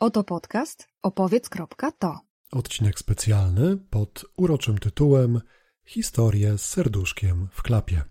Oto 0.00 0.24
podcast 0.24 0.88
opowiedz.to. 1.02 2.20
Odcinek 2.52 2.98
specjalny 2.98 3.76
pod 3.76 4.24
uroczym 4.36 4.78
tytułem 4.78 5.40
Historie 5.86 6.58
z 6.58 6.64
serduszkiem 6.64 7.48
w 7.52 7.62
klapie. 7.62 8.02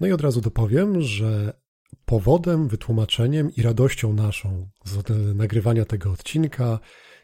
No 0.00 0.06
i 0.06 0.12
od 0.12 0.20
razu 0.20 0.40
dopowiem, 0.40 1.00
że 1.00 1.60
powodem, 2.04 2.68
wytłumaczeniem 2.68 3.54
i 3.56 3.62
radością 3.62 4.12
naszą 4.12 4.68
z 4.84 5.08
nagrywania 5.36 5.84
tego 5.84 6.10
odcinka 6.10 6.78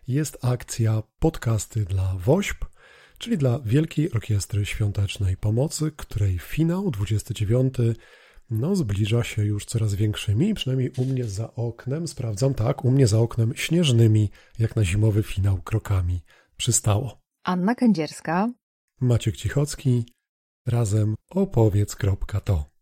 jest 0.08 0.44
akcja 0.44 1.02
Podcasty 1.18 1.84
dla 1.84 2.14
WOŚP, 2.18 2.66
czyli 3.18 3.38
dla 3.38 3.58
Wielkiej 3.58 4.12
Orkiestry 4.12 4.66
Świątecznej 4.66 5.36
Pomocy, 5.36 5.92
której 5.96 6.38
finał 6.38 6.90
29 6.90 7.74
no, 8.50 8.76
zbliża 8.76 9.24
się 9.24 9.44
już 9.44 9.64
coraz 9.64 9.94
większymi, 9.94 10.54
przynajmniej 10.54 10.90
u 10.96 11.04
mnie 11.04 11.24
za 11.24 11.54
oknem, 11.54 12.08
sprawdzam, 12.08 12.54
tak, 12.54 12.84
u 12.84 12.90
mnie 12.90 13.06
za 13.06 13.18
oknem 13.18 13.56
śnieżnymi, 13.56 14.30
jak 14.58 14.76
na 14.76 14.84
zimowy 14.84 15.22
finał, 15.22 15.62
krokami 15.62 16.20
przystało. 16.56 17.20
Anna 17.44 17.74
Kędzierska. 17.74 18.52
Maciek 19.00 19.36
Cichocki. 19.36 20.04
Razem 20.66 21.14
opowiedz.to. 21.30 22.77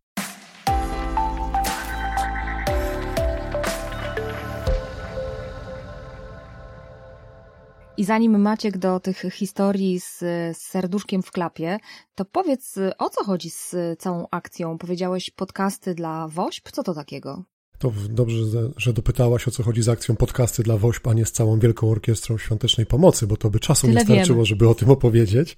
I 7.99 8.05
zanim 8.05 8.41
Maciek 8.41 8.79
do 8.79 9.01
tych 9.01 9.23
historii 9.33 10.01
z, 10.01 10.19
z 10.53 10.57
serduszkiem 10.57 11.23
w 11.23 11.31
klapie, 11.31 11.79
to 12.15 12.25
powiedz, 12.25 12.75
o 12.99 13.11
co 13.11 13.25
chodzi 13.25 13.51
z 13.51 13.75
całą 13.99 14.27
akcją? 14.31 14.79
Powiedziałeś 14.79 15.31
podcasty 15.31 15.95
dla 15.95 16.29
WOŚP? 16.29 16.71
Co 16.73 16.83
to 16.83 16.95
takiego? 16.95 17.45
To 17.79 17.93
dobrze, 18.09 18.37
że 18.77 18.93
dopytałaś, 18.93 19.49
o 19.49 19.51
co 19.51 19.63
chodzi 19.63 19.83
z 19.83 19.89
akcją 19.89 20.17
podcasty 20.17 20.63
dla 20.63 20.77
WOŚP, 20.77 21.09
a 21.09 21.15
nie 21.15 21.27
z 21.27 21.33
całą 21.33 21.59
Wielką 21.59 21.91
Orkiestrą 21.91 22.39
Świątecznej 22.39 22.87
Pomocy, 22.87 23.27
bo 23.27 23.37
to 23.37 23.51
by 23.51 23.61
czasu 23.61 23.87
Tyle 23.87 24.01
nie 24.01 24.07
starczyło, 24.07 24.37
wiemy. 24.37 24.47
żeby 24.47 24.69
o 24.69 24.75
tym 24.75 24.91
opowiedzieć. 24.91 25.57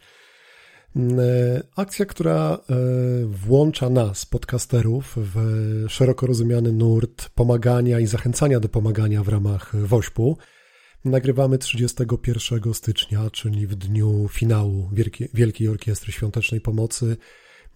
Mm, 0.96 1.20
e, 1.20 1.22
akcja, 1.76 2.06
która 2.06 2.58
e, 2.70 2.74
włącza 3.26 3.90
nas, 3.90 4.26
podcasterów, 4.26 5.14
w 5.16 5.36
szeroko 5.88 6.26
rozumiany 6.26 6.72
nurt 6.72 7.28
pomagania 7.28 8.00
i 8.00 8.06
zachęcania 8.06 8.60
do 8.60 8.68
pomagania 8.68 9.22
w 9.22 9.28
ramach 9.28 9.76
WOŚP-u. 9.86 10.36
Nagrywamy 11.04 11.58
31 11.58 12.74
stycznia, 12.74 13.30
czyli 13.30 13.66
w 13.66 13.74
dniu 13.74 14.28
finału 14.30 14.90
Wielkiej, 14.92 15.28
Wielkiej 15.34 15.68
Orkiestry 15.68 16.12
Świątecznej 16.12 16.60
Pomocy. 16.60 17.16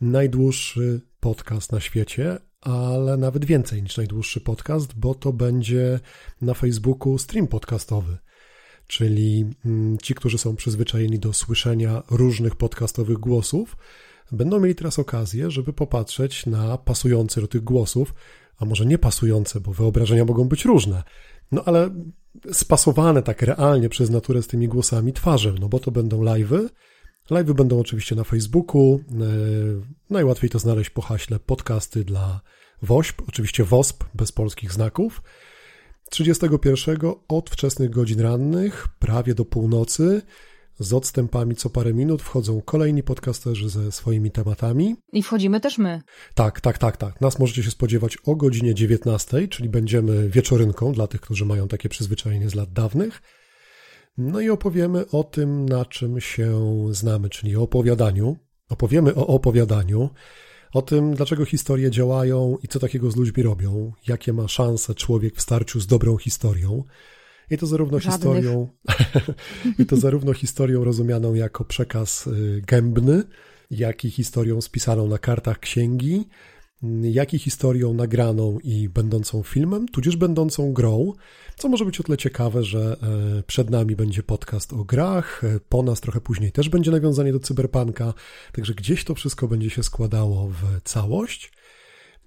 Najdłuższy 0.00 1.00
podcast 1.20 1.72
na 1.72 1.80
świecie, 1.80 2.38
ale 2.60 3.16
nawet 3.16 3.44
więcej 3.44 3.82
niż 3.82 3.96
najdłuższy 3.96 4.40
podcast, 4.40 4.98
bo 4.98 5.14
to 5.14 5.32
będzie 5.32 6.00
na 6.40 6.54
Facebooku 6.54 7.18
stream 7.18 7.46
podcastowy. 7.46 8.18
Czyli 8.86 9.44
mm, 9.64 9.98
ci, 9.98 10.14
którzy 10.14 10.38
są 10.38 10.56
przyzwyczajeni 10.56 11.18
do 11.18 11.32
słyszenia 11.32 12.02
różnych 12.10 12.56
podcastowych 12.56 13.18
głosów, 13.18 13.76
będą 14.32 14.60
mieli 14.60 14.74
teraz 14.74 14.98
okazję, 14.98 15.50
żeby 15.50 15.72
popatrzeć 15.72 16.46
na 16.46 16.78
pasujące 16.78 17.40
do 17.40 17.48
tych 17.48 17.64
głosów, 17.64 18.14
a 18.56 18.64
może 18.64 18.86
nie 18.86 18.98
pasujące, 18.98 19.60
bo 19.60 19.72
wyobrażenia 19.72 20.24
mogą 20.24 20.44
być 20.44 20.64
różne, 20.64 21.02
no 21.52 21.64
ale 21.64 21.90
spasowane 22.52 23.22
tak 23.22 23.42
realnie 23.42 23.88
przez 23.88 24.10
naturę 24.10 24.42
z 24.42 24.46
tymi 24.46 24.68
głosami 24.68 25.12
twarzy, 25.12 25.54
no 25.60 25.68
bo 25.68 25.78
to 25.78 25.90
będą 25.90 26.24
live'y. 26.24 26.68
Live'y 27.30 27.54
będą 27.54 27.80
oczywiście 27.80 28.14
na 28.14 28.24
Facebooku. 28.24 29.00
E, 29.10 29.24
najłatwiej 30.10 30.50
to 30.50 30.58
znaleźć 30.58 30.90
po 30.90 31.02
haśle 31.02 31.38
podcasty 31.38 32.04
dla 32.04 32.40
WOŚP, 32.82 33.22
oczywiście 33.28 33.64
WOSP 33.64 34.04
bez 34.14 34.32
polskich 34.32 34.72
znaków. 34.72 35.22
31 36.10 36.96
od 37.28 37.50
wczesnych 37.50 37.90
godzin 37.90 38.20
rannych, 38.20 38.88
prawie 38.98 39.34
do 39.34 39.44
północy, 39.44 40.22
z 40.82 40.92
odstępami 40.92 41.56
co 41.56 41.70
parę 41.70 41.94
minut 41.94 42.22
wchodzą 42.22 42.60
kolejni 42.60 43.02
podcasterzy 43.02 43.70
ze 43.70 43.92
swoimi 43.92 44.30
tematami. 44.30 44.96
I 45.12 45.22
wchodzimy 45.22 45.60
też 45.60 45.78
my. 45.78 46.02
Tak, 46.34 46.60
tak, 46.60 46.78
tak, 46.78 46.96
tak. 46.96 47.20
Nas 47.20 47.38
możecie 47.38 47.62
się 47.62 47.70
spodziewać 47.70 48.18
o 48.24 48.36
godzinie 48.36 48.74
19, 48.74 49.48
czyli 49.48 49.68
będziemy 49.68 50.28
wieczorynką 50.28 50.92
dla 50.92 51.06
tych, 51.06 51.20
którzy 51.20 51.44
mają 51.44 51.68
takie 51.68 51.88
przyzwyczajenie 51.88 52.50
z 52.50 52.54
lat 52.54 52.72
dawnych. 52.72 53.22
No 54.18 54.40
i 54.40 54.50
opowiemy 54.50 55.10
o 55.10 55.24
tym, 55.24 55.68
na 55.68 55.84
czym 55.84 56.20
się 56.20 56.60
znamy, 56.90 57.28
czyli 57.28 57.56
o 57.56 57.62
opowiadaniu. 57.62 58.36
Opowiemy 58.68 59.14
o 59.14 59.26
opowiadaniu, 59.26 60.10
o 60.72 60.82
tym, 60.82 61.14
dlaczego 61.14 61.44
historie 61.44 61.90
działają 61.90 62.56
i 62.62 62.68
co 62.68 62.78
takiego 62.78 63.10
z 63.10 63.16
ludźmi 63.16 63.42
robią, 63.42 63.92
jakie 64.08 64.32
ma 64.32 64.48
szanse 64.48 64.94
człowiek 64.94 65.36
w 65.36 65.40
starciu 65.40 65.80
z 65.80 65.86
dobrą 65.86 66.16
historią. 66.16 66.84
I 67.50 67.58
to 67.58 67.66
zarówno 67.66 67.98
Żadnych. 67.98 68.14
historią, 68.14 68.68
i 69.78 69.86
to 69.86 69.96
zarówno 69.96 70.32
historią 70.32 70.84
rozumianą 70.84 71.34
jako 71.34 71.64
przekaz 71.64 72.26
y, 72.26 72.62
gębny, 72.66 73.22
jak 73.70 74.04
i 74.04 74.10
historią 74.10 74.60
spisaną 74.60 75.08
na 75.08 75.18
kartach 75.18 75.58
księgi, 75.58 76.28
jak 77.02 77.34
i 77.34 77.38
historią 77.38 77.94
nagraną 77.94 78.58
i 78.64 78.88
będącą 78.88 79.42
filmem, 79.42 79.88
tudzież 79.88 80.16
będącą 80.16 80.72
grą, 80.72 81.12
co 81.56 81.68
może 81.68 81.84
być 81.84 82.00
o 82.00 82.02
tyle 82.02 82.18
ciekawe, 82.18 82.64
że 82.64 82.96
e, 83.38 83.42
przed 83.42 83.70
nami 83.70 83.96
będzie 83.96 84.22
podcast 84.22 84.72
o 84.72 84.84
grach, 84.84 85.44
e, 85.44 85.60
po 85.68 85.82
nas 85.82 86.00
trochę 86.00 86.20
później 86.20 86.52
też 86.52 86.68
będzie 86.68 86.90
nawiązanie 86.90 87.32
do 87.32 87.40
cyberpunka, 87.40 88.14
także 88.52 88.74
gdzieś 88.74 89.04
to 89.04 89.14
wszystko 89.14 89.48
będzie 89.48 89.70
się 89.70 89.82
składało 89.82 90.48
w 90.48 90.82
całość. 90.84 91.52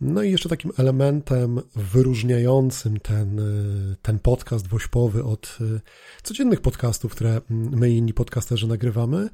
No 0.02 0.24
i 0.24 0.32
jeszcze 0.32 0.50
takim 0.50 0.72
elementem 0.78 1.62
wyróżniającym 1.76 3.00
ten, 3.00 3.40
y, 3.40 3.96
ten 4.02 4.20
podcast 4.20 4.68
wośpowy 4.68 5.24
od 5.24 5.58
y, 5.62 5.82
codziennych 6.24 6.62
podcastów, 6.62 7.12
które 7.12 7.42
my 7.50 7.90
i 7.92 7.98
inni 7.98 8.14
podcasterzy 8.14 8.68
nagrywamy, 8.68 9.30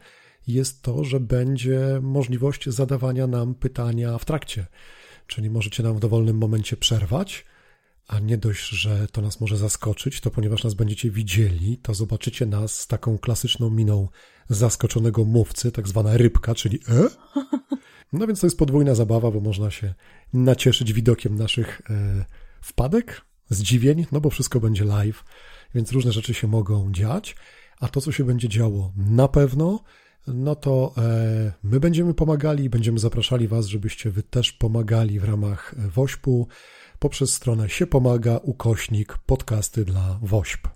jest 0.47 0.81
to, 0.81 1.03
że 1.03 1.19
będzie 1.19 1.99
możliwość 2.01 2.69
zadawania 2.69 3.27
nam 3.27 3.55
pytania 3.55 4.17
w 4.17 4.25
trakcie. 4.25 4.65
Czyli 5.27 5.49
możecie 5.49 5.83
nam 5.83 5.95
w 5.95 5.99
dowolnym 5.99 6.37
momencie 6.37 6.77
przerwać, 6.77 7.45
a 8.07 8.19
nie 8.19 8.37
dość, 8.37 8.69
że 8.69 9.07
to 9.07 9.21
nas 9.21 9.41
może 9.41 9.57
zaskoczyć, 9.57 10.21
to 10.21 10.31
ponieważ 10.31 10.63
nas 10.63 10.73
będziecie 10.73 11.11
widzieli, 11.11 11.77
to 11.77 11.93
zobaczycie 11.93 12.45
nas 12.45 12.79
z 12.79 12.87
taką 12.87 13.17
klasyczną 13.17 13.69
miną 13.69 14.07
zaskoczonego 14.49 15.25
mówcy, 15.25 15.71
tak 15.71 15.87
zwana 15.87 16.17
rybka, 16.17 16.55
czyli 16.55 16.79
e? 16.89 17.09
No 18.13 18.27
więc 18.27 18.39
to 18.39 18.47
jest 18.47 18.57
podwójna 18.57 18.95
zabawa, 18.95 19.31
bo 19.31 19.39
można 19.39 19.71
się 19.71 19.93
nacieszyć 20.33 20.93
widokiem 20.93 21.35
naszych 21.35 21.81
e, 21.89 22.25
wpadek, 22.61 23.21
zdziwień, 23.49 24.05
no 24.11 24.21
bo 24.21 24.29
wszystko 24.29 24.59
będzie 24.59 24.85
live, 24.85 25.23
więc 25.75 25.91
różne 25.91 26.11
rzeczy 26.11 26.33
się 26.33 26.47
mogą 26.47 26.91
dziać, 26.91 27.35
a 27.79 27.87
to, 27.87 28.01
co 28.01 28.11
się 28.11 28.23
będzie 28.23 28.49
działo 28.49 28.91
na 28.97 29.27
pewno, 29.27 29.83
no 30.27 30.55
to 30.55 30.93
e, 30.97 31.53
my 31.63 31.79
będziemy 31.79 32.13
pomagali 32.13 32.69
będziemy 32.69 32.99
zapraszali 32.99 33.47
Was, 33.47 33.65
żebyście 33.65 34.11
Wy 34.11 34.23
też 34.23 34.51
pomagali 34.51 35.19
w 35.19 35.23
ramach 35.23 35.75
e, 35.77 35.89
WOŚP-u 35.89 36.47
poprzez 36.99 37.33
stronę 37.33 37.69
się 37.69 37.87
pomaga 37.87 38.37
ukośnik 38.43 39.17
podcasty 39.17 39.85
dla 39.85 40.19
WOŚP. 40.21 40.69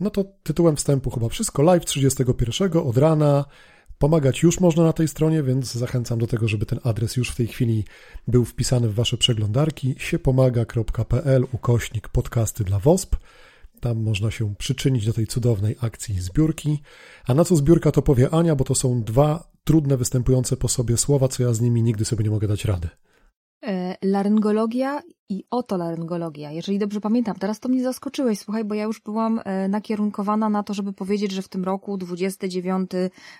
No 0.00 0.10
to 0.10 0.24
tytułem 0.42 0.76
wstępu 0.76 1.10
chyba 1.10 1.28
wszystko. 1.28 1.62
Live 1.62 1.84
31 1.84 2.70
od 2.76 2.98
rana 2.98 3.44
Pomagać 4.02 4.42
już 4.42 4.60
można 4.60 4.84
na 4.84 4.92
tej 4.92 5.08
stronie, 5.08 5.42
więc 5.42 5.74
zachęcam 5.74 6.18
do 6.18 6.26
tego, 6.26 6.48
żeby 6.48 6.66
ten 6.66 6.80
adres 6.84 7.16
już 7.16 7.30
w 7.30 7.36
tej 7.36 7.46
chwili 7.46 7.84
był 8.28 8.44
wpisany 8.44 8.88
w 8.88 8.94
Wasze 8.94 9.16
przeglądarki 9.16 9.94
siepomaga.pl 9.98 11.46
ukośnik 11.52 12.08
podcasty 12.08 12.64
dla 12.64 12.78
WOSP. 12.78 13.16
Tam 13.80 14.02
można 14.02 14.30
się 14.30 14.54
przyczynić 14.54 15.06
do 15.06 15.12
tej 15.12 15.26
cudownej 15.26 15.76
akcji 15.80 16.20
zbiórki. 16.20 16.82
A 17.26 17.34
na 17.34 17.44
co 17.44 17.56
zbiórka 17.56 17.92
to 17.92 18.02
powie 18.02 18.30
Ania, 18.30 18.56
bo 18.56 18.64
to 18.64 18.74
są 18.74 19.02
dwa 19.02 19.52
trudne 19.64 19.96
występujące 19.96 20.56
po 20.56 20.68
sobie 20.68 20.96
słowa, 20.96 21.28
co 21.28 21.42
ja 21.42 21.54
z 21.54 21.60
nimi 21.60 21.82
nigdy 21.82 22.04
sobie 22.04 22.24
nie 22.24 22.30
mogę 22.30 22.48
dać 22.48 22.64
rady. 22.64 22.88
E, 23.66 23.96
laryngologia 24.02 25.02
i 25.28 25.44
otolaryngologia. 25.50 26.50
Jeżeli 26.50 26.78
dobrze 26.78 27.00
pamiętam, 27.00 27.36
teraz 27.36 27.60
to 27.60 27.68
mnie 27.68 27.82
zaskoczyłeś, 27.82 28.38
słuchaj, 28.38 28.64
bo 28.64 28.74
ja 28.74 28.84
już 28.84 29.00
byłam 29.00 29.40
e, 29.44 29.68
nakierunkowana 29.68 30.48
na 30.48 30.62
to, 30.62 30.74
żeby 30.74 30.92
powiedzieć, 30.92 31.32
że 31.32 31.42
w 31.42 31.48
tym 31.48 31.64
roku 31.64 31.96
29 31.96 32.90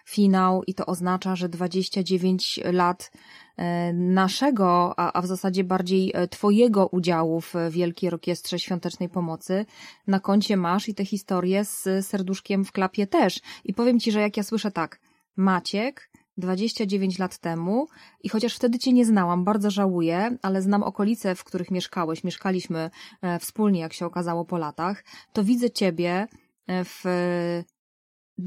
finał 0.04 0.62
i 0.66 0.74
to 0.74 0.86
oznacza, 0.86 1.36
że 1.36 1.48
29 1.48 2.60
lat 2.64 3.12
e, 3.56 3.92
naszego, 3.92 4.98
a, 4.98 5.12
a 5.12 5.22
w 5.22 5.26
zasadzie 5.26 5.64
bardziej 5.64 6.12
twojego 6.30 6.86
udziału 6.86 7.40
w 7.40 7.54
Wielkiej 7.70 8.10
Orkiestrze 8.10 8.58
Świątecznej 8.58 9.08
Pomocy 9.08 9.66
na 10.06 10.20
koncie 10.20 10.56
masz 10.56 10.88
i 10.88 10.94
te 10.94 11.04
historie 11.04 11.64
z 11.64 12.06
serduszkiem 12.06 12.64
w 12.64 12.72
klapie 12.72 13.06
też. 13.06 13.40
I 13.64 13.74
powiem 13.74 14.00
ci, 14.00 14.12
że 14.12 14.20
jak 14.20 14.36
ja 14.36 14.42
słyszę 14.42 14.70
tak, 14.70 15.00
Maciek, 15.36 16.11
29 16.36 17.18
lat 17.18 17.38
temu 17.38 17.88
i 18.22 18.28
chociaż 18.28 18.56
wtedy 18.56 18.78
cię 18.78 18.92
nie 18.92 19.04
znałam, 19.04 19.44
bardzo 19.44 19.70
żałuję, 19.70 20.38
ale 20.42 20.62
znam 20.62 20.82
okolice, 20.82 21.34
w 21.34 21.44
których 21.44 21.70
mieszkałeś, 21.70 22.24
mieszkaliśmy 22.24 22.90
e, 23.22 23.38
wspólnie, 23.38 23.80
jak 23.80 23.92
się 23.92 24.06
okazało 24.06 24.44
po 24.44 24.58
latach, 24.58 25.04
to 25.32 25.44
widzę 25.44 25.70
ciebie 25.70 26.26
e, 26.66 26.84
w 26.84 27.04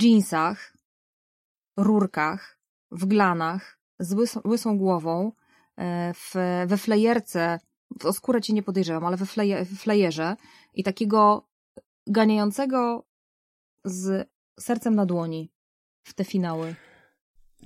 jeansach, 0.01 0.73
rurkach, 1.77 2.59
w 2.91 3.05
glanach, 3.05 3.79
z 3.99 4.13
łysą, 4.13 4.41
łysą 4.45 4.77
głową, 4.77 5.31
e, 5.77 6.13
w, 6.13 6.33
we 6.67 6.77
flejerce, 6.77 7.59
o 8.03 8.13
skórę 8.13 8.41
cię 8.41 8.53
nie 8.53 8.63
podejrzewam, 8.63 9.05
ale 9.05 9.17
we, 9.17 9.25
fleje, 9.25 9.65
flejerze 9.65 10.35
i 10.73 10.83
takiego 10.83 11.47
ganiającego 12.07 13.05
z 13.85 14.29
sercem 14.59 14.95
na 14.95 15.05
dłoni 15.05 15.51
w 16.03 16.13
te 16.13 16.23
finały. 16.23 16.75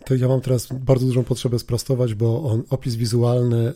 To 0.05 0.15
ja 0.15 0.27
mam 0.27 0.41
teraz 0.41 0.67
bardzo 0.73 1.05
dużą 1.05 1.23
potrzebę 1.23 1.59
sprostować, 1.59 2.13
bo 2.13 2.43
on, 2.43 2.63
opis 2.69 2.95
wizualny 2.95 3.73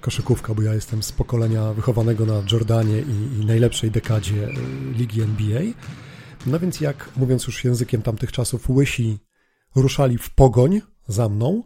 koszykówka, 0.00 0.54
bo 0.54 0.62
ja 0.62 0.74
jestem 0.74 1.02
z 1.02 1.12
pokolenia 1.12 1.72
wychowanego 1.72 2.26
na 2.26 2.42
Jordanie 2.52 2.98
i, 3.00 3.40
i 3.42 3.46
najlepszej 3.46 3.90
dekadzie 3.90 4.48
e, 4.48 4.52
ligi 4.92 5.22
NBA. 5.22 5.62
No 6.46 6.58
więc 6.58 6.80
jak, 6.80 7.10
mówiąc 7.16 7.46
już 7.46 7.64
językiem 7.64 8.02
tamtych 8.02 8.32
czasów, 8.32 8.70
łysi 8.70 9.18
ruszali 9.74 10.18
w 10.18 10.30
pogoń 10.30 10.80
za 11.08 11.28
mną, 11.28 11.62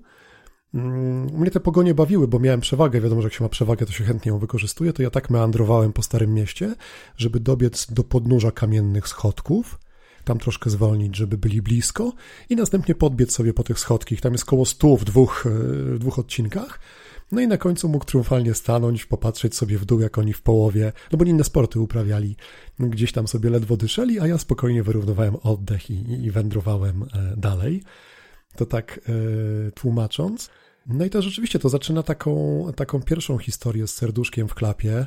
mm, 0.75 1.25
mnie 1.25 1.51
te 1.51 1.61
pogonie 1.61 1.95
bawiły, 1.95 2.29
bo 2.29 2.39
miałem 2.39 2.61
przewagę. 2.61 3.01
Wiadomo, 3.01 3.23
że 3.23 3.27
jak 3.27 3.35
się 3.35 3.45
ma 3.45 3.49
przewagę, 3.49 3.87
to 3.87 3.93
się 3.93 4.05
chętnie 4.05 4.31
ją 4.33 4.39
wykorzystuje. 4.39 4.93
To 4.93 5.03
ja 5.03 5.11
tak 5.11 5.31
meandrowałem 5.31 5.93
po 5.93 6.03
Starym 6.03 6.35
Mieście, 6.35 6.75
żeby 7.17 7.41
dobiec 7.41 7.93
do 7.93 8.05
podnóża 8.05 8.51
kamiennych 8.51 9.09
schodków, 9.09 9.79
tam 10.25 10.39
troszkę 10.39 10.71
zwolnić, 10.71 11.17
żeby 11.17 11.39
byli 11.39 11.63
blisko 11.63 12.13
i 12.51 12.57
następnie 12.57 12.95
podbiec 12.95 13.33
sobie 13.33 13.55
po 13.55 13.63
tych 13.63 13.79
schodkich. 13.79 14.21
Tam 14.21 14.33
jest 14.33 14.45
koło 14.45 14.67
stu 14.67 14.97
w 14.97 15.05
dwóch, 15.05 15.47
e, 15.47 15.51
w 15.95 15.99
dwóch 15.99 16.19
odcinkach. 16.19 16.81
No 17.33 17.41
i 17.41 17.49
na 17.49 17.57
końcu 17.57 17.89
mógł 17.89 18.05
triumfalnie 18.05 18.55
stanąć, 18.55 19.07
popatrzeć 19.07 19.57
sobie 19.57 19.79
w 19.79 19.85
dół, 19.85 20.01
jak 20.01 20.19
oni 20.19 20.33
w 20.33 20.43
połowie, 20.43 20.93
no 21.13 21.19
bo 21.19 21.25
inne 21.25 21.45
sporty 21.45 21.81
uprawiali, 21.81 22.37
gdzieś 22.79 23.13
tam 23.13 23.29
sobie 23.29 23.51
ledwo 23.51 23.77
dyszeli, 23.77 24.21
a 24.21 24.27
ja 24.27 24.39
spokojnie 24.39 24.83
wyrównowałem 24.83 25.37
oddech 25.37 25.91
i, 25.91 26.25
i 26.25 26.31
wędrowałem 26.31 27.03
e, 27.03 27.35
dalej. 27.37 27.83
To 28.57 28.67
tak 28.67 29.01
e, 29.09 29.71
tłumacząc. 29.71 30.51
No 30.87 31.05
i 31.05 31.11
to 31.11 31.23
rzeczywiście 31.23 31.59
to 31.59 31.69
zaczyna 31.69 32.03
taką, 32.03 32.65
taką 32.77 33.03
pierwszą 33.03 33.39
historię 33.39 33.87
z 33.87 33.95
serduszkiem 33.95 34.49
w 34.49 34.55
klapie, 34.55 35.07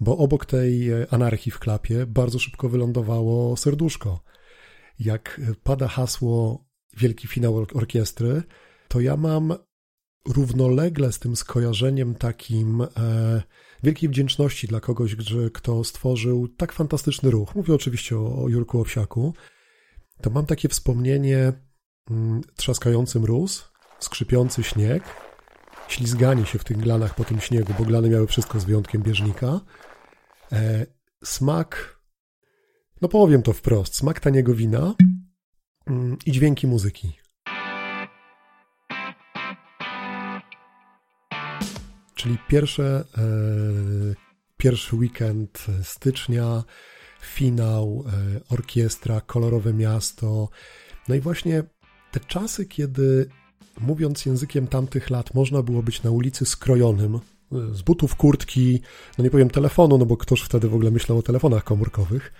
bo 0.00 0.18
obok 0.18 0.46
tej 0.46 0.90
anarchii 1.10 1.52
w 1.52 1.58
klapie 1.58 2.06
bardzo 2.06 2.38
szybko 2.38 2.68
wylądowało 2.68 3.56
serduszko 3.56 4.20
jak 4.98 5.40
pada 5.62 5.88
hasło 5.88 6.64
wielki 6.96 7.28
finał 7.28 7.66
orkiestry, 7.74 8.42
to 8.88 9.00
ja 9.00 9.16
mam 9.16 9.54
równolegle 10.28 11.12
z 11.12 11.18
tym 11.18 11.36
skojarzeniem 11.36 12.14
takim 12.14 12.80
e, 12.80 13.42
wielkiej 13.82 14.08
wdzięczności 14.08 14.66
dla 14.66 14.80
kogoś, 14.80 15.16
kto 15.52 15.84
stworzył 15.84 16.48
tak 16.48 16.72
fantastyczny 16.72 17.30
ruch. 17.30 17.54
Mówię 17.54 17.74
oczywiście 17.74 18.18
o, 18.18 18.42
o 18.44 18.48
Jurku 18.48 18.80
Owsiaku. 18.80 19.34
To 20.20 20.30
mam 20.30 20.46
takie 20.46 20.68
wspomnienie 20.68 21.52
mm, 22.10 22.40
trzaskający 22.56 23.20
mróz, 23.20 23.72
skrzypiący 23.98 24.62
śnieg, 24.62 25.02
ślizganie 25.88 26.46
się 26.46 26.58
w 26.58 26.64
tych 26.64 26.76
glanach 26.76 27.14
po 27.14 27.24
tym 27.24 27.40
śniegu, 27.40 27.72
bo 27.78 27.84
glany 27.84 28.08
miały 28.08 28.26
wszystko 28.26 28.60
z 28.60 28.64
wyjątkiem 28.64 29.02
bieżnika. 29.02 29.60
E, 30.52 30.86
smak 31.24 32.01
no 33.02 33.08
powiem 33.08 33.42
to 33.42 33.52
wprost, 33.52 33.96
smak 33.96 34.20
taniego 34.20 34.54
wina 34.54 34.94
mm, 35.86 36.16
i 36.26 36.32
dźwięki 36.32 36.66
muzyki. 36.66 37.12
Czyli 42.14 42.38
pierwsze, 42.48 43.04
e, 43.18 43.22
pierwszy 44.56 44.96
weekend 44.96 45.66
stycznia, 45.82 46.64
finał, 47.22 48.04
e, 48.06 48.40
orkiestra, 48.54 49.20
kolorowe 49.20 49.74
miasto. 49.74 50.48
No 51.08 51.14
i 51.14 51.20
właśnie 51.20 51.62
te 52.10 52.20
czasy, 52.20 52.66
kiedy 52.66 53.28
mówiąc 53.80 54.26
językiem 54.26 54.66
tamtych 54.66 55.10
lat, 55.10 55.34
można 55.34 55.62
było 55.62 55.82
być 55.82 56.02
na 56.02 56.10
ulicy 56.10 56.46
skrojonym, 56.46 57.14
e, 57.14 57.20
z 57.74 57.82
butów, 57.82 58.16
kurtki, 58.16 58.80
no 59.18 59.24
nie 59.24 59.30
powiem 59.30 59.50
telefonu, 59.50 59.98
no 59.98 60.06
bo 60.06 60.16
ktoś 60.16 60.40
wtedy 60.40 60.68
w 60.68 60.74
ogóle 60.74 60.90
myślał 60.90 61.18
o 61.18 61.22
telefonach 61.22 61.64
komórkowych, 61.64 62.32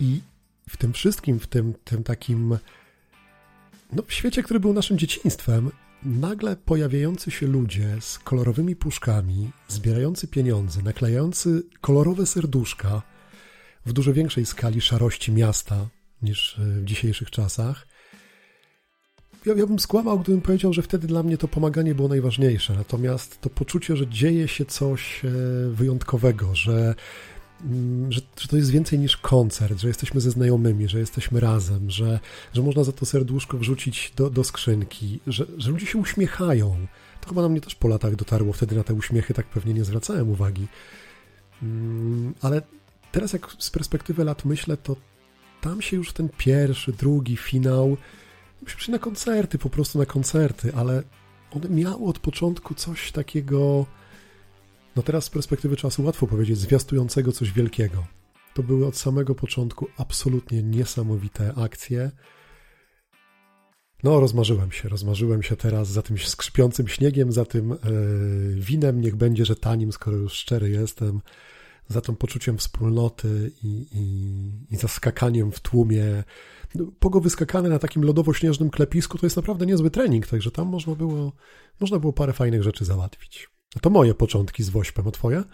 i 0.00 0.20
w 0.68 0.76
tym 0.76 0.92
wszystkim, 0.92 1.40
w 1.40 1.46
tym, 1.46 1.74
tym 1.84 2.02
takim, 2.02 2.58
no 3.92 4.02
w 4.06 4.12
świecie, 4.12 4.42
który 4.42 4.60
był 4.60 4.72
naszym 4.72 4.98
dzieciństwem, 4.98 5.70
nagle 6.02 6.56
pojawiający 6.56 7.30
się 7.30 7.46
ludzie 7.46 7.96
z 8.00 8.18
kolorowymi 8.18 8.76
puszkami, 8.76 9.50
zbierający 9.68 10.28
pieniądze, 10.28 10.82
naklejający 10.82 11.62
kolorowe 11.80 12.26
serduszka 12.26 13.02
w 13.86 13.92
dużo 13.92 14.12
większej 14.12 14.46
skali 14.46 14.80
szarości 14.80 15.32
miasta 15.32 15.88
niż 16.22 16.58
e, 16.58 16.80
w 16.80 16.84
dzisiejszych 16.84 17.30
czasach. 17.30 17.86
Ja, 19.46 19.54
ja 19.54 19.66
bym 19.66 19.78
skłamał, 19.78 20.18
gdybym 20.18 20.40
powiedział, 20.40 20.72
że 20.72 20.82
wtedy 20.82 21.06
dla 21.06 21.22
mnie 21.22 21.38
to 21.38 21.48
pomaganie 21.48 21.94
było 21.94 22.08
najważniejsze. 22.08 22.74
Natomiast 22.74 23.40
to 23.40 23.50
poczucie, 23.50 23.96
że 23.96 24.06
dzieje 24.06 24.48
się 24.48 24.64
coś 24.64 25.24
e, 25.24 25.28
wyjątkowego, 25.70 26.54
że 26.54 26.94
że, 28.08 28.20
że, 28.36 28.48
to 28.48 28.56
jest 28.56 28.70
więcej 28.70 28.98
niż 28.98 29.16
koncert, 29.16 29.80
że 29.80 29.88
jesteśmy 29.88 30.20
ze 30.20 30.30
znajomymi, 30.30 30.88
że 30.88 30.98
jesteśmy 30.98 31.40
razem, 31.40 31.90
że, 31.90 32.20
że 32.52 32.62
można 32.62 32.84
za 32.84 32.92
to 32.92 33.06
serduszko 33.06 33.58
wrzucić 33.58 34.12
do, 34.16 34.30
do 34.30 34.44
skrzynki, 34.44 35.20
że, 35.26 35.46
że 35.56 35.70
ludzie 35.70 35.86
się 35.86 35.98
uśmiechają. 35.98 36.86
To 37.20 37.28
chyba 37.28 37.42
na 37.42 37.48
mnie 37.48 37.60
też 37.60 37.74
po 37.74 37.88
latach 37.88 38.16
dotarło. 38.16 38.52
Wtedy 38.52 38.76
na 38.76 38.84
te 38.84 38.94
uśmiechy 38.94 39.34
tak 39.34 39.46
pewnie 39.46 39.74
nie 39.74 39.84
zwracałem 39.84 40.30
uwagi. 40.30 40.66
Mm, 41.62 42.34
ale 42.42 42.62
teraz, 43.12 43.32
jak 43.32 43.56
z 43.58 43.70
perspektywy 43.70 44.24
lat 44.24 44.44
myślę, 44.44 44.76
to 44.76 44.96
tam 45.60 45.82
się 45.82 45.96
już 45.96 46.12
ten 46.12 46.28
pierwszy, 46.38 46.92
drugi 46.92 47.36
finał, 47.36 47.96
myśmy 48.62 48.92
na 48.92 48.98
koncerty, 48.98 49.58
po 49.58 49.70
prostu 49.70 49.98
na 49.98 50.06
koncerty, 50.06 50.72
ale 50.74 51.02
one 51.50 51.68
miały 51.68 52.04
od 52.06 52.18
początku 52.18 52.74
coś 52.74 53.12
takiego 53.12 53.86
no 54.96 55.02
teraz 55.02 55.24
z 55.24 55.30
perspektywy 55.30 55.76
czasu 55.76 56.04
łatwo 56.04 56.26
powiedzieć, 56.26 56.58
zwiastującego 56.58 57.32
coś 57.32 57.52
wielkiego. 57.52 58.06
To 58.54 58.62
były 58.62 58.86
od 58.86 58.96
samego 58.96 59.34
początku 59.34 59.86
absolutnie 59.96 60.62
niesamowite 60.62 61.54
akcje. 61.56 62.10
No, 64.02 64.20
rozmarzyłem 64.20 64.72
się, 64.72 64.88
rozmarzyłem 64.88 65.42
się 65.42 65.56
teraz 65.56 65.88
za 65.88 66.02
tym 66.02 66.18
skrzypiącym 66.18 66.88
śniegiem, 66.88 67.32
za 67.32 67.44
tym 67.44 67.72
e, 67.72 67.76
winem, 68.54 69.00
niech 69.00 69.16
będzie, 69.16 69.44
że 69.44 69.56
tanim, 69.56 69.92
skoro 69.92 70.16
już 70.16 70.32
szczery 70.32 70.70
jestem, 70.70 71.20
za 71.88 72.00
tym 72.00 72.16
poczuciem 72.16 72.58
wspólnoty 72.58 73.50
i, 73.62 73.86
i, 73.92 74.74
i 74.74 74.76
za 74.76 74.88
skakaniem 74.88 75.52
w 75.52 75.60
tłumie. 75.60 76.24
Pogo 76.98 77.20
wyskakane 77.20 77.68
na 77.68 77.78
takim 77.78 78.04
lodowo-śnieżnym 78.04 78.70
klepisku 78.70 79.18
to 79.18 79.26
jest 79.26 79.36
naprawdę 79.36 79.66
niezły 79.66 79.90
trening, 79.90 80.26
także 80.26 80.50
tam 80.50 80.68
można 80.68 80.94
było, 80.94 81.32
można 81.80 81.98
było 81.98 82.12
parę 82.12 82.32
fajnych 82.32 82.62
rzeczy 82.62 82.84
załatwić. 82.84 83.53
To 83.82 83.90
moje 83.90 84.14
początki 84.14 84.62
z 84.62 84.70
Wośpem, 84.70 85.08
a 85.08 85.10
twoje? 85.10 85.44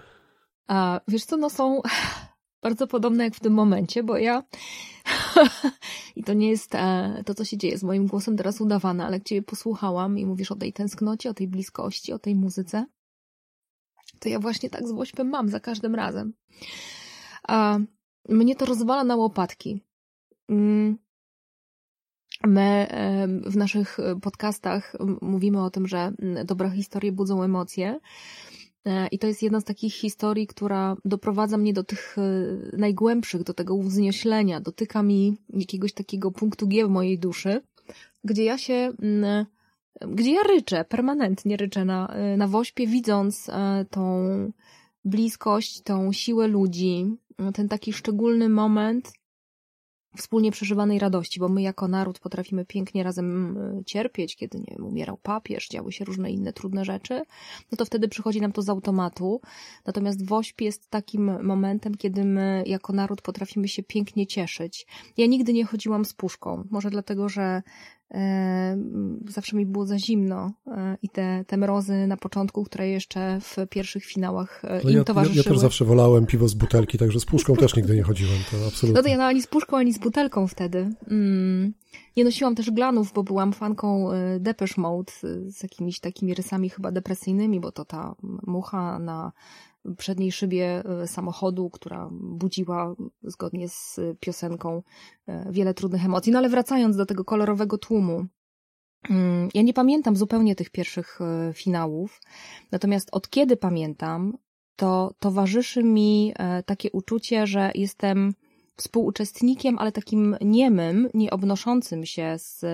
A 0.69 1.01
wiesz 1.09 1.25
co, 1.25 1.37
no 1.37 1.51
są 1.51 1.83
bardzo 2.63 2.87
podobne 2.87 3.25
jak 3.25 3.35
w 3.35 3.41
tym 3.41 3.53
momencie, 3.53 4.03
bo 4.03 4.19
ja 4.19 4.43
i 6.17 6.25
to 6.25 6.33
nie 6.33 6.51
jest 6.51 6.75
e, 6.75 7.23
to, 7.27 7.35
co 7.35 7.45
się 7.45 7.57
dzieje 7.57 7.79
z 7.79 7.83
moim 7.83 8.07
głosem 8.07 8.37
teraz 8.37 8.61
udawane, 8.61 9.07
ale 9.07 9.17
jak 9.17 9.25
ciebie 9.25 9.43
posłuchałam 9.43 10.19
i 10.19 10.27
mówisz 10.27 10.53
o 10.53 10.57
tej 10.57 10.73
tęsknocie, 10.73 11.31
o 11.31 11.35
tej 11.35 11.49
bliskości, 11.49 12.13
o 12.13 12.19
tej 12.19 12.35
muzyce, 12.35 12.87
to 14.19 14.29
ja 14.29 14.39
właśnie 14.39 14.71
tak 14.71 14.89
z 14.89 14.93
Wośpem 14.93 15.29
mam 15.29 15.49
za 15.49 15.61
każdym 15.61 15.95
razem. 15.95 16.33
A 17.49 17.79
mnie 18.29 18.57
to 18.57 18.67
rozwala 18.67 19.05
na 19.05 19.17
łopatki. 19.17 19.81
Mm. 20.49 20.99
My 22.47 22.87
w 23.47 23.57
naszych 23.57 23.99
podcastach 24.23 24.97
mówimy 25.21 25.63
o 25.63 25.71
tym, 25.71 25.87
że 25.87 26.13
dobre 26.45 26.71
historie 26.71 27.13
budzą 27.13 27.43
emocje. 27.43 28.01
E, 28.85 29.09
I 29.09 29.19
to 29.19 29.27
jest 29.27 29.43
jedna 29.43 29.61
z 29.61 29.65
takich 29.65 29.95
historii, 29.95 30.47
która 30.47 30.97
doprowadza 31.05 31.57
mnie 31.57 31.73
do 31.73 31.85
tych 31.85 32.17
e, 32.19 32.77
najgłębszych, 32.77 33.43
do 33.43 33.55
tego 33.55 33.75
uwznioślenia, 33.75 34.61
dotyka 34.61 35.03
mi 35.03 35.37
jakiegoś 35.49 35.93
takiego 35.93 36.31
punktu 36.31 36.69
G 36.69 36.87
w 36.87 36.91
mojej 36.91 37.19
duszy, 37.19 37.63
gdzie 38.25 38.45
ja 38.45 38.59
się, 38.59 38.93
gdzie 40.09 40.33
ja 40.33 40.43
ryczę, 40.43 40.85
permanentnie 40.85 41.57
ryczę 41.57 41.85
na, 41.85 42.09
e, 42.09 42.37
na 42.37 42.49
wośpie, 42.49 42.87
widząc 42.87 43.51
tą 43.91 44.25
bliskość, 45.05 45.83
tą 45.83 46.13
siłę 46.13 46.49
ludzi, 46.49 47.17
ten 47.55 47.69
taki 47.69 47.93
szczególny 47.93 48.49
moment, 48.49 49.13
wspólnie 50.17 50.51
przeżywanej 50.51 50.99
radości, 50.99 51.41
bo 51.41 51.49
my 51.49 51.63
jako 51.63 51.89
naród 51.89 52.19
potrafimy 52.19 52.65
pięknie 52.65 53.03
razem 53.03 53.59
e, 53.59 53.85
cierpieć, 53.85 54.37
kiedy 54.37 54.59
nie 54.59 54.75
wiem, 54.77 54.87
umierał 54.87 55.17
papież, 55.17 55.69
działy 55.69 55.93
się 55.93 56.05
różne 56.05 56.31
inne 56.31 56.53
trudne 56.53 56.85
rzeczy, 56.85 57.23
no 57.73 57.77
to 57.77 57.85
wtedy 57.85 58.09
przychodzi 58.09 58.41
nam 58.41 58.53
to 58.53 58.63
z 58.63 58.69
automatu. 58.69 59.41
Natomiast 59.87 60.27
WOŚP 60.27 60.61
jest 60.61 60.91
takim 60.91 61.47
momentem, 61.47 61.95
kiedy 61.95 62.25
my 62.25 62.65
jako 62.67 62.93
naród 62.93 63.23
potrafimy 63.23 63.69
się 63.69 63.83
pięknie 63.83 64.27
cieszyć. 64.27 64.87
Ja 65.17 65.27
nigdy 65.27 65.53
nie 65.53 65.65
chodziłam 65.65 66.05
z 66.05 66.15
puszką, 66.15 66.65
może 66.71 66.91
dlatego, 66.91 67.29
że 67.29 67.63
zawsze 69.29 69.57
mi 69.57 69.67
było 69.67 69.87
za 69.87 69.99
zimno 69.99 70.53
e, 70.67 70.97
i 71.03 71.09
te, 71.09 71.45
te 71.47 71.57
mrozy 71.57 72.07
na 72.07 72.17
początku, 72.17 72.65
które 72.65 72.89
jeszcze 72.89 73.39
w 73.41 73.57
pierwszych 73.71 74.05
finałach 74.05 74.65
e, 74.65 74.81
no 74.85 74.91
im 74.91 74.97
ja, 74.97 75.05
towarzyszyły. 75.05 75.37
Ja, 75.37 75.43
ja 75.47 75.51
też 75.51 75.59
zawsze 75.59 75.85
wolałem 75.85 76.27
piwo 76.27 76.49
z 76.49 76.55
butelki, 76.55 76.99
także 76.99 77.21
z 77.21 77.25
puszką 77.25 77.57
też 77.57 77.77
nigdy 77.77 77.97
nie 77.97 78.03
chodziłem, 78.03 78.39
to 78.51 78.57
absolutnie. 78.67 78.93
No 78.93 79.03
to 79.03 79.09
ja 79.09 79.17
no, 79.17 79.25
ani 79.25 79.43
z 79.43 79.47
puszką, 79.47 79.77
ani 79.77 79.93
z 79.93 79.99
butelką 79.99 80.47
wtedy. 80.47 80.91
Mm. 81.11 81.73
Nie 82.17 82.25
nosiłam 82.25 82.55
też 82.55 82.71
glanów, 82.71 83.13
bo 83.13 83.23
byłam 83.23 83.53
fanką 83.53 84.09
Depeche 84.41 84.81
Mode 84.81 85.13
z 85.47 85.63
jakimiś 85.63 86.01
takimi 86.01 86.35
rysami 86.35 86.71
chyba 86.71 86.93
depresyjnymi, 86.93 87.61
bo 87.61 87.73
to 87.73 87.85
ta 87.85 88.15
mucha 88.47 88.99
na 88.99 89.33
przedniej 89.97 90.33
szybie 90.33 90.83
e, 90.85 91.07
samochodu, 91.07 91.71
która 91.71 92.09
budziła 92.13 92.95
zgodnie 93.23 93.69
z 93.69 94.01
piosenką 94.21 94.83
e, 95.27 95.53
wiele 95.53 95.75
trudnych 95.75 96.05
emocji. 96.05 96.33
No 96.33 96.39
ale 96.39 96.49
wracając 96.49 96.97
do 96.97 97.07
tego 97.07 97.25
kolorowego 97.25 97.79
tłumu, 97.79 98.27
mm, 99.11 99.49
ja 99.55 99.63
nie 99.63 99.75
pamiętam 99.75 100.17
zupełnie 100.17 100.57
tych 100.57 100.71
pierwszych 100.71 101.19
e, 101.21 101.53
finałów, 101.55 102.21
natomiast 102.73 103.09
od 103.13 103.31
kiedy 103.31 103.57
pamiętam, 103.57 104.39
to 104.77 105.15
towarzyszy 105.19 105.83
mi 105.85 106.35
takie 106.67 106.91
uczucie, 106.93 107.47
że 107.47 107.71
jestem 107.75 108.33
współuczestnikiem, 108.77 109.79
ale 109.79 109.93
takim 109.93 110.37
niemym, 110.41 111.09
nie 111.15 111.31
obnoszącym 111.31 112.07
się 112.07 112.35
z 112.39 112.65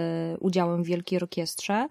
udziałem 0.41 0.83
w 0.83 0.87
Wielkiej 0.87 1.19
Orkiestrze, 1.19 1.89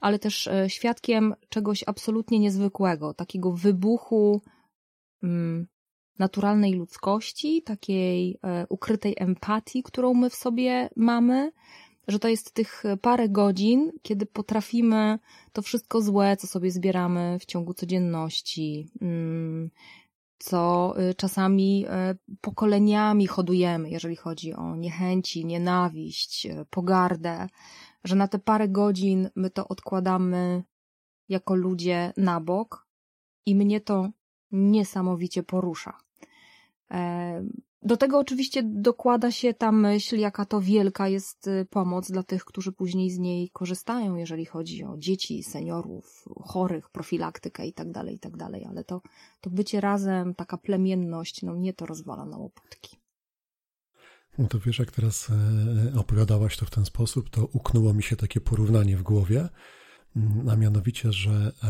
ale 0.00 0.18
też 0.18 0.48
świadkiem 0.68 1.34
czegoś 1.48 1.84
absolutnie 1.86 2.38
niezwykłego, 2.38 3.14
takiego 3.14 3.52
wybuchu 3.52 4.40
naturalnej 6.18 6.74
ludzkości, 6.74 7.62
takiej 7.62 8.38
e, 8.42 8.66
ukrytej 8.68 9.14
empatii, 9.18 9.82
którą 9.82 10.14
my 10.14 10.30
w 10.30 10.34
sobie 10.34 10.90
mamy, 10.96 11.52
że 12.08 12.18
to 12.18 12.28
jest 12.28 12.54
tych 12.54 12.84
parę 13.02 13.28
godzin, 13.28 13.92
kiedy 14.02 14.26
potrafimy 14.26 15.18
to 15.52 15.62
wszystko 15.62 16.00
złe, 16.00 16.36
co 16.36 16.46
sobie 16.46 16.70
zbieramy 16.70 17.38
w 17.40 17.46
ciągu 17.46 17.74
codzienności, 17.74 18.90
mm, 19.00 19.70
co 20.38 20.94
y, 21.00 21.14
czasami 21.14 21.86
e, 21.88 22.14
pokoleniami 22.40 23.26
hodujemy, 23.26 23.90
jeżeli 23.90 24.16
chodzi 24.16 24.54
o 24.54 24.76
niechęci, 24.76 25.46
nienawiść, 25.46 26.46
e, 26.46 26.64
pogardę, 26.70 27.48
że 28.04 28.16
na 28.16 28.28
te 28.28 28.38
parę 28.38 28.68
godzin 28.68 29.30
my 29.36 29.50
to 29.50 29.68
odkładamy 29.68 30.64
jako 31.28 31.54
ludzie 31.54 32.12
na 32.16 32.40
bok 32.40 32.86
i 33.46 33.54
mnie 33.54 33.80
to 33.80 34.10
niesamowicie 34.50 35.42
porusza. 35.42 35.98
E, 36.90 37.44
do 37.82 37.96
tego 37.96 38.18
oczywiście 38.18 38.62
dokłada 38.62 39.30
się 39.30 39.54
ta 39.54 39.72
myśl, 39.72 40.18
jaka 40.18 40.44
to 40.44 40.60
wielka 40.60 41.08
jest 41.08 41.46
y, 41.46 41.66
pomoc 41.70 42.10
dla 42.10 42.22
tych, 42.22 42.44
którzy 42.44 42.72
później 42.72 43.10
z 43.10 43.18
niej 43.18 43.50
korzystają, 43.50 44.16
jeżeli 44.16 44.44
chodzi 44.44 44.84
o 44.84 44.96
dzieci, 44.98 45.42
seniorów, 45.42 46.24
chorych, 46.40 46.90
profilaktykę 46.90 47.66
itd., 47.66 47.92
tak 47.92 48.10
itd., 48.10 48.38
tak 48.38 48.62
ale 48.70 48.84
to, 48.84 49.02
to 49.40 49.50
bycie 49.50 49.80
razem, 49.80 50.34
taka 50.34 50.58
plemienność, 50.58 51.42
no 51.42 51.54
mnie 51.54 51.72
to 51.72 51.86
rozwala 51.86 52.24
na 52.24 52.36
łopatki. 52.36 52.96
No 54.38 54.48
to 54.48 54.58
wiesz, 54.58 54.78
jak 54.78 54.90
teraz 54.90 55.30
e, 55.30 55.98
opowiadałaś 55.98 56.56
to 56.56 56.66
w 56.66 56.70
ten 56.70 56.84
sposób, 56.84 57.30
to 57.30 57.48
uknęło 57.52 57.94
mi 57.94 58.02
się 58.02 58.16
takie 58.16 58.40
porównanie 58.40 58.96
w 58.96 59.02
głowie, 59.02 59.48
a 60.50 60.56
mianowicie, 60.56 61.12
że 61.12 61.52
e, 61.64 61.68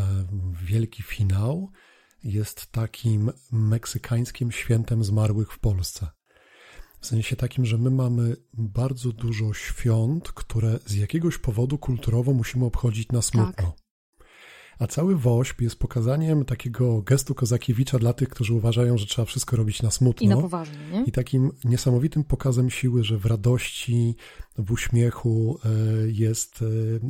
wielki 0.65 1.03
finał 1.03 1.71
jest 2.25 2.73
takim 2.73 3.33
meksykańskim 3.53 4.53
świętem 4.53 5.05
zmarłych 5.05 5.53
w 5.53 5.59
Polsce. 5.59 6.07
W 7.01 7.07
sensie 7.07 7.37
takim, 7.37 7.67
że 7.67 7.79
my 7.79 7.91
mamy 7.91 8.37
bardzo 8.55 9.13
dużo 9.13 9.55
świąt, 9.55 10.33
które 10.33 10.79
z 10.87 10.95
jakiegoś 10.95 11.39
powodu 11.39 11.79
kulturowo 11.79 12.33
musimy 12.33 12.65
obchodzić 12.65 13.09
na 13.09 13.23
smutno. 13.23 13.53
Tak. 13.53 13.89
A 14.79 14.87
cały 14.87 15.17
WOŚP 15.17 15.63
jest 15.63 15.79
pokazaniem 15.79 16.45
takiego 16.45 17.03
gestu 17.03 17.35
Kozakiewicza 17.35 17.99
dla 17.99 18.13
tych, 18.13 18.29
którzy 18.29 18.55
uważają, 18.55 18.99
że 18.99 19.07
trzeba 19.07 19.27
wszystko 19.27 19.57
robić 19.57 19.83
na 19.83 19.91
smutno. 19.91 20.25
I 20.25 20.29
na 20.29 20.37
poważnie, 20.37 20.79
nie? 20.93 21.05
I 21.05 21.13
takim 21.13 21.51
niesamowitym 21.65 22.25
pokazem 22.25 22.71
siły, 22.71 23.05
że 23.05 23.19
w 23.19 23.27
radości, 23.27 24.17
w 24.59 24.73
uśmiechu 24.73 25.59
e, 25.65 25.69
jest 26.09 26.65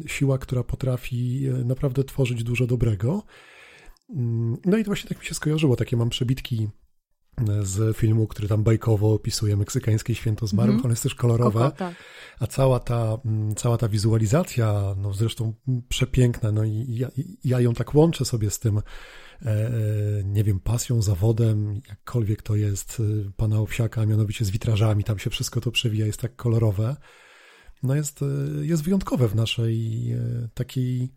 e, 0.04 0.08
siła, 0.08 0.38
która 0.38 0.64
potrafi 0.64 1.46
e, 1.46 1.64
naprawdę 1.64 2.04
tworzyć 2.04 2.44
dużo 2.44 2.66
dobrego. 2.66 3.22
Mm, 4.10 4.56
no 4.64 4.76
i 4.76 4.84
to 4.84 4.88
właśnie 4.88 5.08
tak 5.08 5.18
mi 5.18 5.24
się 5.24 5.34
skojarzyło, 5.34 5.76
takie 5.76 5.96
mam 5.96 6.10
przebitki 6.10 6.68
e, 7.48 7.64
z 7.64 7.96
filmu, 7.96 8.26
który 8.26 8.48
tam 8.48 8.62
bajkowo 8.62 9.12
opisuje 9.12 9.56
meksykańskie 9.56 10.14
święto 10.14 10.46
zmarłych, 10.46 10.78
mm. 10.78 10.90
jest 10.90 11.02
też 11.02 11.14
kolorowe, 11.14 11.60
Koko, 11.60 11.76
tak. 11.76 11.94
a 12.40 12.46
cała 12.46 12.80
ta, 12.80 13.18
mm, 13.24 13.54
cała 13.54 13.78
ta 13.78 13.88
wizualizacja, 13.88 14.94
no 14.96 15.12
zresztą 15.12 15.54
przepiękna, 15.88 16.52
no 16.52 16.64
i 16.64 16.86
ja, 16.88 17.08
ja 17.44 17.60
ją 17.60 17.74
tak 17.74 17.94
łączę 17.94 18.24
sobie 18.24 18.50
z 18.50 18.58
tym, 18.58 18.78
e, 18.78 18.82
e, 19.46 19.72
nie 20.24 20.44
wiem, 20.44 20.60
pasją, 20.60 21.02
zawodem, 21.02 21.80
jakkolwiek 21.88 22.42
to 22.42 22.56
jest 22.56 23.02
pana 23.36 23.60
Owsiaka, 23.60 24.00
a 24.02 24.06
mianowicie 24.06 24.44
z 24.44 24.50
witrażami, 24.50 25.04
tam 25.04 25.18
się 25.18 25.30
wszystko 25.30 25.60
to 25.60 25.70
przewija, 25.70 26.06
jest 26.06 26.20
tak 26.20 26.36
kolorowe, 26.36 26.96
no 27.82 27.94
jest, 27.94 28.20
jest 28.62 28.82
wyjątkowe 28.82 29.28
w 29.28 29.34
naszej 29.34 30.06
takiej, 30.54 31.00
nie 31.00 31.08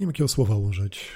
wiem 0.00 0.08
jakiego 0.08 0.28
słowa 0.28 0.56
użyć, 0.56 1.10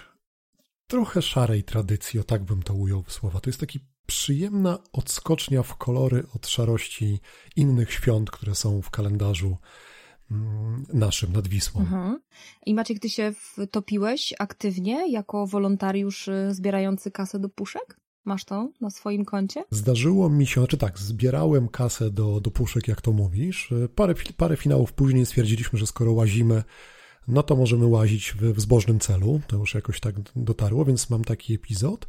trochę 0.87 1.23
szarej 1.23 1.65
tradycji, 1.65 2.21
o 2.21 2.25
tak 2.25 2.45
bym 2.45 2.63
to 2.63 2.75
ujął 2.75 3.03
w 3.03 3.13
słowa. 3.13 3.41
To 3.41 3.51
jest 3.51 3.61
taki 3.61 3.81
przyjemna 4.07 4.79
odskocznia 4.93 5.63
w 5.63 5.77
kolory 5.77 6.25
od 6.35 6.47
szarości 6.47 7.21
innych 7.57 7.93
świąt, 7.93 8.31
które 8.31 8.55
są 8.55 8.83
w 8.83 8.91
kalendarzu 8.91 9.57
mm, 10.31 10.87
naszym 10.93 11.33
nad 11.33 11.49
Wisłą. 11.49 11.81
Mhm. 11.81 12.21
I 12.67 12.75
Maciek, 12.75 12.99
ty 12.99 13.11
się 13.11 13.33
wtopiłeś 13.67 14.35
aktywnie 14.39 15.13
jako 15.13 15.47
wolontariusz 15.47 16.29
y, 16.29 16.49
zbierający 16.55 17.11
kasę 17.11 17.39
do 17.39 17.49
puszek? 17.49 18.01
Masz 18.25 18.45
to 18.45 18.69
na 18.81 18.91
swoim 18.91 19.25
koncie? 19.25 19.65
Zdarzyło 19.71 20.31
mi 20.31 20.47
się, 20.47 20.61
znaczy 20.61 20.77
tak, 20.77 20.99
zbierałem 20.99 21.69
kasę 21.69 22.11
do, 22.11 22.41
do 22.41 22.51
puszek, 22.51 22.89
jak 22.89 23.01
to 23.01 23.13
mówisz. 23.13 23.75
Parę, 23.95 24.15
parę 24.37 24.57
finałów 24.57 24.93
później 24.93 25.27
stwierdziliśmy, 25.27 25.79
że 25.79 25.87
skoro 25.87 26.13
łazimy 26.13 26.63
no 27.29 27.43
to 27.43 27.57
możemy 27.57 27.87
łazić 27.87 28.33
w, 28.33 28.53
w 28.53 28.61
zbożnym 28.61 29.01
celu. 29.01 29.41
To 29.47 29.57
już 29.57 29.75
jakoś 29.75 30.01
tak 30.01 30.15
dotarło, 30.37 30.85
więc 30.85 31.11
mam 31.11 31.25
taki 31.25 31.55
epizod. 31.55 32.07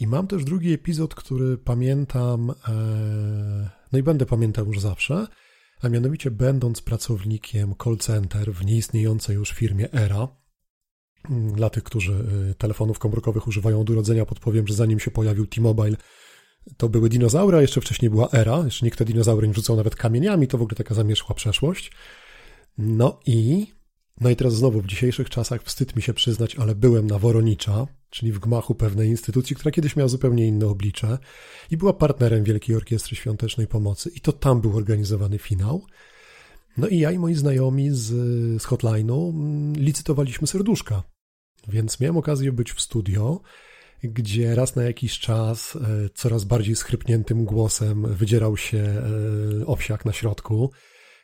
I 0.00 0.06
mam 0.06 0.26
też 0.26 0.44
drugi 0.44 0.72
epizod, 0.72 1.14
który 1.14 1.58
pamiętam, 1.58 2.50
e, 2.50 3.70
no 3.92 3.98
i 3.98 4.02
będę 4.02 4.26
pamiętał 4.26 4.66
już 4.66 4.80
zawsze, 4.80 5.26
a 5.82 5.88
mianowicie 5.88 6.30
będąc 6.30 6.80
pracownikiem 6.80 7.74
call 7.84 7.96
center 7.96 8.52
w 8.52 8.64
nieistniejącej 8.64 9.36
już 9.36 9.50
firmie 9.50 9.92
ERA, 9.92 10.28
dla 11.54 11.70
tych, 11.70 11.82
którzy 11.82 12.12
e, 12.50 12.54
telefonów 12.54 12.98
komórkowych 12.98 13.46
używają 13.48 13.80
od 13.80 13.90
urodzenia, 13.90 14.26
podpowiem, 14.26 14.66
że 14.66 14.74
zanim 14.74 15.00
się 15.00 15.10
pojawił 15.10 15.46
T-Mobile, 15.46 15.96
to 16.76 16.88
były 16.88 17.08
dinozaury, 17.08 17.56
a 17.56 17.62
jeszcze 17.62 17.80
wcześniej 17.80 18.10
była 18.10 18.28
era, 18.32 18.62
jeszcze 18.64 18.86
nikt 18.86 18.98
te 18.98 19.04
dinozaury 19.04 19.48
nie 19.48 19.54
rzucał 19.54 19.76
nawet 19.76 19.96
kamieniami, 19.96 20.48
to 20.48 20.58
w 20.58 20.62
ogóle 20.62 20.76
taka 20.76 20.94
zamierzchła 20.94 21.34
przeszłość. 21.34 21.92
No 22.78 23.20
i, 23.26 23.66
no 24.20 24.30
i 24.30 24.36
teraz 24.36 24.54
znowu 24.54 24.80
w 24.80 24.86
dzisiejszych 24.86 25.30
czasach 25.30 25.62
wstyd 25.62 25.96
mi 25.96 26.02
się 26.02 26.14
przyznać, 26.14 26.56
ale 26.56 26.74
byłem 26.74 27.06
na 27.06 27.18
Woronicza, 27.18 27.86
czyli 28.10 28.32
w 28.32 28.38
gmachu 28.38 28.74
pewnej 28.74 29.08
instytucji, 29.08 29.56
która 29.56 29.72
kiedyś 29.72 29.96
miała 29.96 30.08
zupełnie 30.08 30.46
inne 30.46 30.66
oblicze 30.66 31.18
i 31.70 31.76
była 31.76 31.92
partnerem 31.92 32.44
Wielkiej 32.44 32.76
Orkiestry 32.76 33.16
Świątecznej 33.16 33.66
Pomocy. 33.66 34.10
I 34.14 34.20
to 34.20 34.32
tam 34.32 34.60
był 34.60 34.76
organizowany 34.76 35.38
finał. 35.38 35.86
No 36.76 36.88
i 36.88 36.98
ja 36.98 37.12
i 37.12 37.18
moi 37.18 37.34
znajomi 37.34 37.90
z, 37.90 38.06
z 38.62 38.66
hotline'u 38.66 39.30
mm, 39.30 39.72
licytowaliśmy 39.76 40.46
serduszka, 40.46 41.02
więc 41.68 42.00
miałem 42.00 42.16
okazję 42.16 42.52
być 42.52 42.72
w 42.72 42.80
studio, 42.80 43.40
gdzie 44.02 44.54
raz 44.54 44.76
na 44.76 44.82
jakiś 44.82 45.18
czas 45.18 45.76
e, 45.76 46.08
coraz 46.14 46.44
bardziej 46.44 46.76
schrypniętym 46.76 47.44
głosem 47.44 48.14
wydzierał 48.14 48.56
się 48.56 48.78
e, 48.78 49.66
owsiak 49.66 50.04
na 50.04 50.12
środku, 50.12 50.70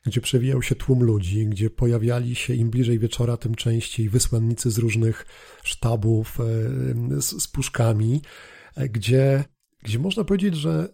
gdzie 0.06 0.20
przewijał 0.20 0.62
się 0.62 0.74
tłum 0.74 1.02
ludzi, 1.02 1.46
gdzie 1.46 1.70
pojawiali 1.70 2.34
się 2.34 2.54
im 2.54 2.70
bliżej 2.70 2.98
wieczora, 2.98 3.36
tym 3.36 3.54
częściej 3.54 4.08
wysłannicy 4.08 4.70
z 4.70 4.78
różnych 4.78 5.26
sztabów 5.64 6.38
e, 6.40 7.20
z, 7.20 7.42
z 7.42 7.48
puszkami, 7.48 8.22
gdzie, 8.76 9.44
gdzie 9.82 9.98
można 9.98 10.24
powiedzieć, 10.24 10.54
że 10.54 10.88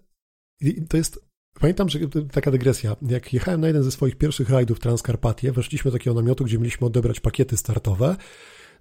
to 0.88 0.96
jest 0.96 1.32
Pamiętam, 1.60 1.88
że 1.88 1.98
taka 2.32 2.50
dygresja. 2.50 2.96
Jak 3.02 3.32
jechałem 3.32 3.60
na 3.60 3.66
jeden 3.66 3.82
ze 3.82 3.90
swoich 3.90 4.16
pierwszych 4.16 4.50
rajdów 4.50 4.80
Transkarpatie, 4.80 5.52
weszliśmy 5.52 5.90
do 5.90 5.98
takiego 5.98 6.14
namiotu, 6.14 6.44
gdzie 6.44 6.58
mieliśmy 6.58 6.86
odebrać 6.86 7.20
pakiety 7.20 7.56
startowe. 7.56 8.16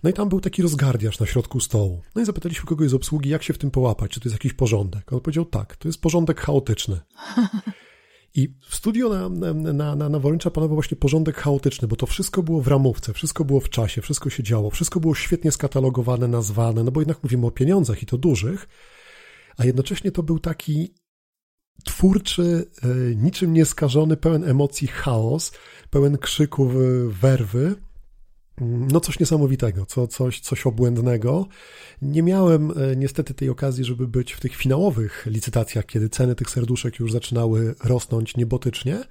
No 0.03 0.09
i 0.09 0.13
tam 0.13 0.29
był 0.29 0.41
taki 0.41 0.61
rozgardiarz 0.61 1.19
na 1.19 1.25
środku 1.25 1.59
stołu. 1.59 2.01
No 2.15 2.21
i 2.21 2.25
zapytaliśmy 2.25 2.65
kogoś 2.65 2.89
z 2.89 2.93
obsługi, 2.93 3.29
jak 3.29 3.43
się 3.43 3.53
w 3.53 3.57
tym 3.57 3.71
połapać, 3.71 4.11
czy 4.11 4.19
to 4.19 4.29
jest 4.29 4.35
jakiś 4.35 4.53
porządek. 4.53 5.13
On 5.13 5.19
powiedział 5.19 5.45
tak, 5.45 5.75
to 5.75 5.87
jest 5.87 6.01
porządek 6.01 6.41
chaotyczny. 6.41 6.99
I 8.35 8.53
w 8.69 8.75
studio 8.75 9.09
na, 9.09 9.29
na, 9.53 9.95
na, 9.95 10.09
na 10.09 10.19
panował 10.51 10.75
właśnie 10.75 10.97
porządek 10.97 11.37
chaotyczny, 11.37 11.87
bo 11.87 11.95
to 11.95 12.05
wszystko 12.05 12.43
było 12.43 12.61
w 12.61 12.67
ramówce, 12.67 13.13
wszystko 13.13 13.45
było 13.45 13.59
w 13.59 13.69
czasie, 13.69 14.01
wszystko 14.01 14.29
się 14.29 14.43
działo, 14.43 14.69
wszystko 14.69 14.99
było 14.99 15.15
świetnie 15.15 15.51
skatalogowane, 15.51 16.27
nazwane, 16.27 16.83
no 16.83 16.91
bo 16.91 17.01
jednak 17.01 17.23
mówimy 17.23 17.47
o 17.47 17.51
pieniądzach 17.51 18.03
i 18.03 18.05
to 18.05 18.17
dużych, 18.17 18.67
a 19.57 19.65
jednocześnie 19.65 20.11
to 20.11 20.23
był 20.23 20.39
taki 20.39 20.93
twórczy, 21.85 22.71
e, 22.83 23.15
niczym 23.15 23.53
nieskażony, 23.53 24.17
pełen 24.17 24.43
emocji 24.43 24.87
chaos, 24.87 25.51
pełen 25.89 26.17
krzyków, 26.17 26.73
werwy. 27.07 27.75
No 28.61 28.99
coś 28.99 29.19
niesamowitego, 29.19 29.85
co, 29.85 30.07
coś, 30.07 30.39
coś 30.39 30.65
obłędnego. 30.65 31.47
Nie 32.01 32.23
miałem 32.23 32.71
e, 32.71 32.95
niestety 32.95 33.33
tej 33.33 33.49
okazji, 33.49 33.85
żeby 33.85 34.07
być 34.07 34.33
w 34.33 34.39
tych 34.39 34.55
finałowych 34.55 35.25
licytacjach, 35.25 35.85
kiedy 35.85 36.09
ceny 36.09 36.35
tych 36.35 36.49
serduszek 36.49 36.99
już 36.99 37.11
zaczynały 37.11 37.75
rosnąć 37.83 38.37
niebotycznie, 38.37 39.03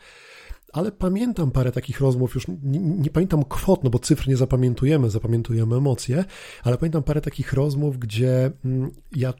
ale 0.72 0.92
pamiętam 0.92 1.50
parę 1.50 1.72
takich 1.72 2.00
rozmów, 2.00 2.34
już 2.34 2.48
nie, 2.48 2.78
nie, 2.78 3.10
pamiętam 3.10 3.44
kwot, 3.44 3.84
no 3.84 3.90
bo 3.90 3.98
cyfr 3.98 4.28
nie 4.28 4.36
zapamiętujemy, 4.36 5.10
zapamiętujemy 5.10 5.76
emocje, 5.76 6.24
ale 6.64 6.78
pamiętam 6.78 7.02
parę 7.02 7.20
takich 7.20 7.52
rozmów, 7.52 7.98
gdzie 7.98 8.50
mm, 8.64 8.90
ja 9.16 9.34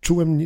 czułem 0.00 0.40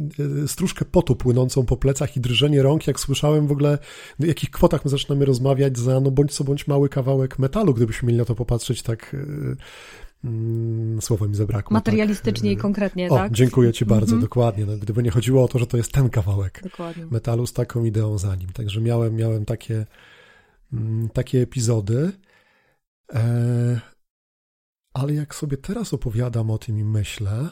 e, 0.45 0.49
stróżkę 0.49 0.85
potu 0.85 1.17
płynącą 1.17 1.67
po 1.67 1.77
plecach 1.77 2.17
i 2.17 2.21
drżenie 2.21 2.63
rąk, 2.63 2.87
jak 2.87 3.01
słyszałem 3.01 3.47
w 3.47 3.53
ogóle, 3.53 3.79
o 4.23 4.27
jakich 4.27 4.51
kwotach 4.51 4.85
my 4.85 4.91
zaczynamy 4.91 5.25
rozmawiać 5.25 5.79
za, 5.79 6.01
no 6.01 6.11
bądź 6.11 6.33
co 6.33 6.45
bądź 6.45 6.67
mały 6.67 6.89
kawałek 6.89 7.39
metalu, 7.39 7.75
gdybyśmy 7.75 8.07
mieli 8.07 8.19
na 8.19 8.25
to 8.25 8.35
popatrzeć 8.35 8.83
tak 8.83 9.17
e, 10.25 10.29
mm, 10.29 11.03
słowo 11.03 11.29
mi 11.29 11.35
zabrakło. 11.35 11.75
Materialistycznie 11.75 12.51
tak. 12.51 12.59
i 12.59 12.63
konkretnie, 12.63 13.09
o, 13.09 13.17
tak? 13.17 13.33
Dziękuję 13.33 13.73
Ci 13.73 13.85
bardzo, 13.85 14.13
mm 14.13 14.19
-hmm. 14.19 14.23
dokładnie. 14.23 14.67
No, 14.67 14.77
gdyby 14.77 15.03
nie 15.03 15.11
chodziło 15.11 15.45
o 15.45 15.49
to, 15.49 15.59
że 15.59 15.67
to 15.67 15.77
jest 15.77 15.93
ten 15.93 16.11
kawałek 16.11 16.61
dokładnie. 16.63 17.07
metalu 17.11 17.47
z 17.47 17.53
taką 17.53 17.85
ideą 17.85 18.19
za 18.19 18.37
nim. 18.37 18.49
Także 18.53 18.81
miałem, 18.81 19.17
miałem 19.17 19.45
takie, 19.45 19.87
takie 21.13 21.43
epizody. 21.43 22.13
E, 23.13 23.81
ale 24.95 25.15
jak 25.15 25.35
sobie 25.35 25.57
teraz 25.57 25.95
opowiadam 25.95 26.51
o 26.51 26.59
tym 26.59 26.79
i 26.79 26.85
myślę, 26.85 27.49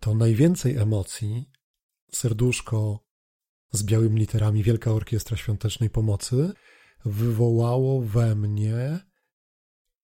to 0.00 0.14
najwięcej 0.14 0.76
emocji 0.76 1.50
serduszko 2.12 3.04
z 3.72 3.82
białymi 3.82 4.20
literami 4.20 4.62
Wielka 4.62 4.92
Orkiestra 4.92 5.36
Świątecznej 5.36 5.90
Pomocy 5.90 6.52
wywołało 7.04 8.02
we 8.02 8.34
mnie, 8.34 9.00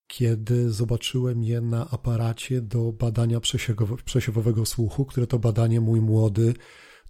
kiedy 0.06 0.72
zobaczyłem 0.72 1.42
je 1.42 1.60
na 1.60 1.90
aparacie 1.90 2.60
do 2.60 2.92
badania 2.92 3.40
przesiewowego 4.04 4.66
słuchu, 4.66 5.04
które 5.04 5.26
to 5.26 5.38
badanie 5.38 5.80
mój 5.80 6.00
młody 6.00 6.54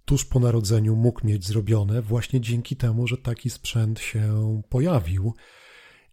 tuż 0.09 0.25
po 0.25 0.39
narodzeniu 0.39 0.95
mógł 0.95 1.27
mieć 1.27 1.47
zrobione 1.47 2.01
właśnie 2.01 2.41
dzięki 2.41 2.75
temu, 2.75 3.07
że 3.07 3.17
taki 3.17 3.49
sprzęt 3.49 3.99
się 3.99 4.61
pojawił. 4.69 5.33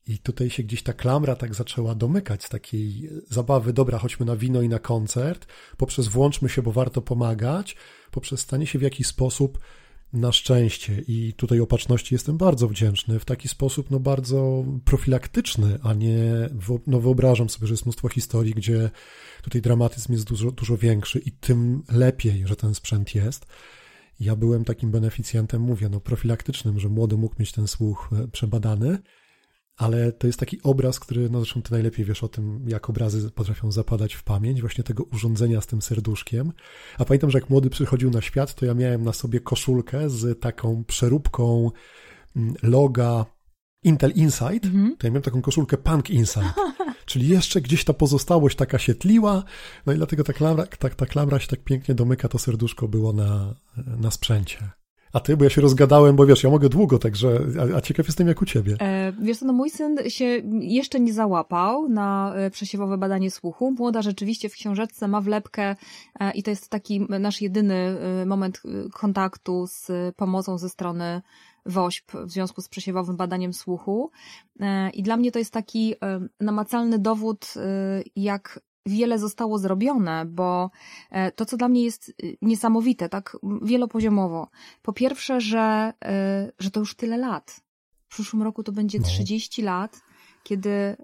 I 0.07 0.19
tutaj 0.19 0.51
się 0.51 0.63
gdzieś 0.63 0.83
ta 0.83 0.93
klamra 0.93 1.37
tak 1.37 1.55
zaczęła 1.55 1.95
domykać 1.95 2.45
z 2.45 2.49
takiej 2.49 3.11
zabawy, 3.31 3.73
dobra, 3.73 3.99
chodźmy 3.99 4.27
na 4.27 4.37
wino 4.37 4.63
i 4.63 4.69
na 4.69 4.79
koncert, 4.79 5.47
poprzez 5.77 6.09
włączmy 6.09 6.49
się, 6.49 6.63
bo 6.63 6.73
warto 6.73 7.03
pomagać, 7.03 7.77
poprzez 8.11 8.41
stanie 8.41 8.67
się 8.67 8.79
w 8.79 8.83
jakiś 8.83 9.07
sposób 9.07 9.59
na 10.13 10.33
szczęście 10.33 11.03
i 11.09 11.35
tutaj 11.37 11.61
opatrzności 11.61 12.15
jestem 12.15 12.37
bardzo 12.37 12.69
wdzięczny, 12.69 13.19
w 13.19 13.25
taki 13.25 13.49
sposób 13.49 13.91
no 13.91 14.01
bardzo 14.01 14.65
profilaktyczny, 14.85 15.79
a 15.83 15.95
nie, 15.95 16.23
no 16.87 17.01
wyobrażam 17.01 17.49
sobie, 17.49 17.67
że 17.67 17.73
jest 17.73 17.87
mnóstwo 17.87 18.09
historii, 18.09 18.55
gdzie 18.55 18.91
tutaj 19.43 19.63
dramatyzm 19.63 20.13
jest 20.13 20.25
dużo, 20.25 20.51
dużo 20.51 20.77
większy 20.77 21.19
i 21.19 21.33
tym 21.33 21.83
lepiej, 21.93 22.47
że 22.47 22.57
ten 22.57 22.75
sprzęt 22.75 23.15
jest. 23.15 23.47
Ja 24.20 24.37
byłem 24.37 24.64
takim 24.64 24.90
beneficjentem, 24.90 25.62
mówię, 25.62 25.88
no 25.88 26.00
profilaktycznym, 26.00 26.81
że 26.81 26.88
młody 26.88 27.16
mógł 27.16 27.35
mieć 27.38 27.52
ten 27.52 27.68
słuch 27.68 28.11
e, 28.12 28.29
przebadany, 28.29 28.98
ale 29.76 30.12
to 30.12 30.26
jest 30.26 30.38
taki 30.38 30.62
obraz, 30.62 31.00
który, 31.00 31.31
no 31.31 31.40
zresztą 31.40 31.62
ty 31.62 31.72
najlepiej 31.72 32.05
wiesz 32.05 32.22
o 32.22 32.29
tym, 32.29 32.64
jak 32.68 32.90
obrazy 32.90 33.31
potrafią 33.31 33.72
zapadać 33.72 34.14
w 34.14 34.24
pamięć, 34.24 34.61
właśnie 34.61 34.85
tego 34.85 35.05
urządzenia 35.05 35.61
z 35.61 35.66
tym 35.66 35.83
serduszkiem. 35.83 36.52
A 36.98 37.05
pamiętam, 37.05 37.31
że 37.31 37.38
jak 37.38 37.50
młody 37.50 37.70
przychodził 37.70 38.11
na 38.11 38.20
świat, 38.20 38.55
to 38.55 38.66
ja 38.66 38.74
miałem 38.74 39.05
na 39.05 39.12
sobie 39.12 39.40
koszulkę 39.40 40.11
z 40.11 40.40
taką 40.40 40.85
przeróbką 40.85 41.70
mm, 42.37 42.55
loga 42.62 43.26
Intel 43.87 44.11
Insight, 44.11 44.64
mhm. 44.64 44.96
to 44.99 45.07
ja 45.07 45.11
miałem 45.11 45.22
taką 45.22 45.42
koszulkę 45.42 45.77
Punk 45.77 46.11
Insight. 46.11 46.55
Czyli 47.07 47.29
jeszcze 47.29 47.61
gdzieś 47.61 47.85
ta 47.85 47.92
pozostałość 47.92 48.57
taka 48.57 48.79
się 48.79 48.94
tliła, 48.94 49.42
no 49.87 49.92
i 49.92 49.96
dlatego 49.96 50.25
ta 50.25 50.33
klamra, 50.33 50.66
ta, 50.79 50.88
ta 50.88 51.07
klamra 51.07 51.38
się 51.38 51.49
tak 51.49 51.61
pięknie 51.61 51.94
domyka, 51.94 52.29
to 52.29 52.38
serduszko 52.38 52.88
było 52.88 53.12
na, 53.12 53.55
na 53.77 54.11
sprzęcie. 54.11 54.59
A 55.12 55.20
ty, 55.20 55.37
bo 55.37 55.44
ja 55.44 55.51
się 55.51 55.61
rozgadałem, 55.61 56.16
bo 56.16 56.27
wiesz, 56.27 56.42
ja 56.42 56.51
mogę 56.51 56.68
długo, 56.68 56.99
także, 56.99 57.40
a, 57.61 57.77
a 57.77 57.81
ciekaw 57.81 58.07
jestem 58.07 58.29
jak 58.29 58.42
u 58.42 58.44
ciebie. 58.44 58.77
E, 58.81 59.12
wiesz 59.22 59.38
co, 59.38 59.46
no 59.46 59.53
mój 59.53 59.70
syn 59.70 59.96
się 60.09 60.25
jeszcze 60.61 61.01
nie 61.01 61.12
załapał 61.12 61.88
na 61.88 62.35
e, 62.35 62.51
przesiewowe 62.51 62.99
badanie 62.99 63.31
słuchu. 63.31 63.72
Młoda 63.79 64.03
rzeczywiście 64.03 64.49
w 64.49 64.53
książeczce 64.53 65.09
ma 65.09 65.20
wlepkę 65.20 65.77
e, 66.20 66.31
i 66.31 66.42
to 66.42 66.51
jest 66.51 66.68
taki 66.68 67.07
nasz 67.09 67.40
jedyny 67.40 67.75
e, 67.75 68.27
moment 68.27 68.62
e, 68.64 68.88
kontaktu 68.90 69.66
z 69.66 69.90
pomocą 70.16 70.59
ze 70.59 70.68
strony 70.68 71.22
WOŚP 71.66 72.12
w 72.24 72.31
związku 72.31 72.62
z 72.62 72.68
przesiewowym 72.68 73.16
badaniem 73.16 73.52
słuchu. 73.52 74.11
E, 74.61 74.90
I 74.90 75.02
dla 75.02 75.16
mnie 75.16 75.33
to 75.33 75.38
jest 75.38 75.52
taki 75.52 75.94
e, 75.94 76.29
namacalny 76.40 76.98
dowód, 76.98 77.55
e, 77.57 77.61
jak 78.16 78.61
wiele 78.87 79.18
zostało 79.18 79.59
zrobione, 79.59 80.24
bo 80.24 80.70
to, 81.37 81.46
co 81.46 81.57
dla 81.57 81.68
mnie 81.68 81.85
jest 81.85 82.12
niesamowite, 82.42 83.09
tak 83.09 83.37
wielopoziomowo. 83.62 84.48
Po 84.83 84.92
pierwsze, 84.92 85.40
że, 85.40 85.92
że 86.59 86.70
to 86.70 86.81
już 86.81 86.94
tyle 86.94 87.16
lat. 87.16 87.61
W 88.09 88.09
przyszłym 88.09 88.42
roku 88.42 88.62
to 88.62 88.72
będzie 88.72 89.00
30 89.00 89.62
no. 89.62 89.70
lat, 89.70 90.00
kiedy 90.42 90.96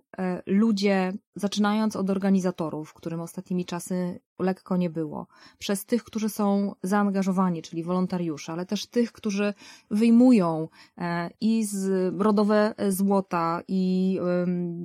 ludzie, 0.46 1.12
zaczynając 1.35 1.97
od 1.97 2.11
organizatorów, 2.11 2.95
którym 2.95 3.21
ostatnimi 3.21 3.64
czasy 3.64 4.21
lekko 4.38 4.77
nie 4.77 4.90
było, 4.90 5.27
przez 5.59 5.87
tych, 5.87 6.05
którzy 6.05 6.29
są 6.29 6.75
zaangażowani, 6.83 7.62
czyli 7.62 7.83
wolontariusze, 7.83 8.53
ale 8.53 8.66
też 8.66 8.87
tych, 8.87 9.12
którzy 9.12 9.55
wyjmują 9.90 10.68
e, 10.99 11.31
i 11.40 11.64
z 11.64 12.14
rodowe 12.18 12.75
złota 12.88 13.62
i 13.68 14.18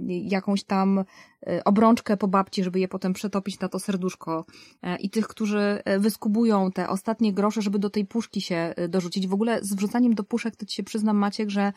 jakąś 0.07 0.63
tam 0.63 1.03
e, 1.47 1.63
obrączkę 1.63 2.17
po 2.17 2.27
babci, 2.27 2.63
żeby 2.63 2.79
je 2.79 2.87
potem 2.87 3.13
przetopić 3.13 3.59
na 3.59 3.69
to 3.69 3.79
serduszko 3.79 4.45
e, 4.81 4.95
i 4.95 5.09
tych, 5.09 5.27
którzy 5.27 5.81
wyskubują 5.99 6.71
te 6.71 6.89
ostatnie 6.89 7.33
grosze, 7.33 7.61
żeby 7.61 7.79
do 7.79 7.89
tej 7.89 8.05
puszki 8.05 8.41
się 8.41 8.73
dorzucić. 8.89 9.27
W 9.27 9.33
ogóle 9.33 9.63
z 9.63 9.73
wrzucaniem 9.73 10.15
do 10.15 10.23
puszek, 10.23 10.55
to 10.55 10.65
ci 10.65 10.75
się 10.75 10.83
przyznam 10.83 11.17
Maciek, 11.17 11.49
że 11.49 11.73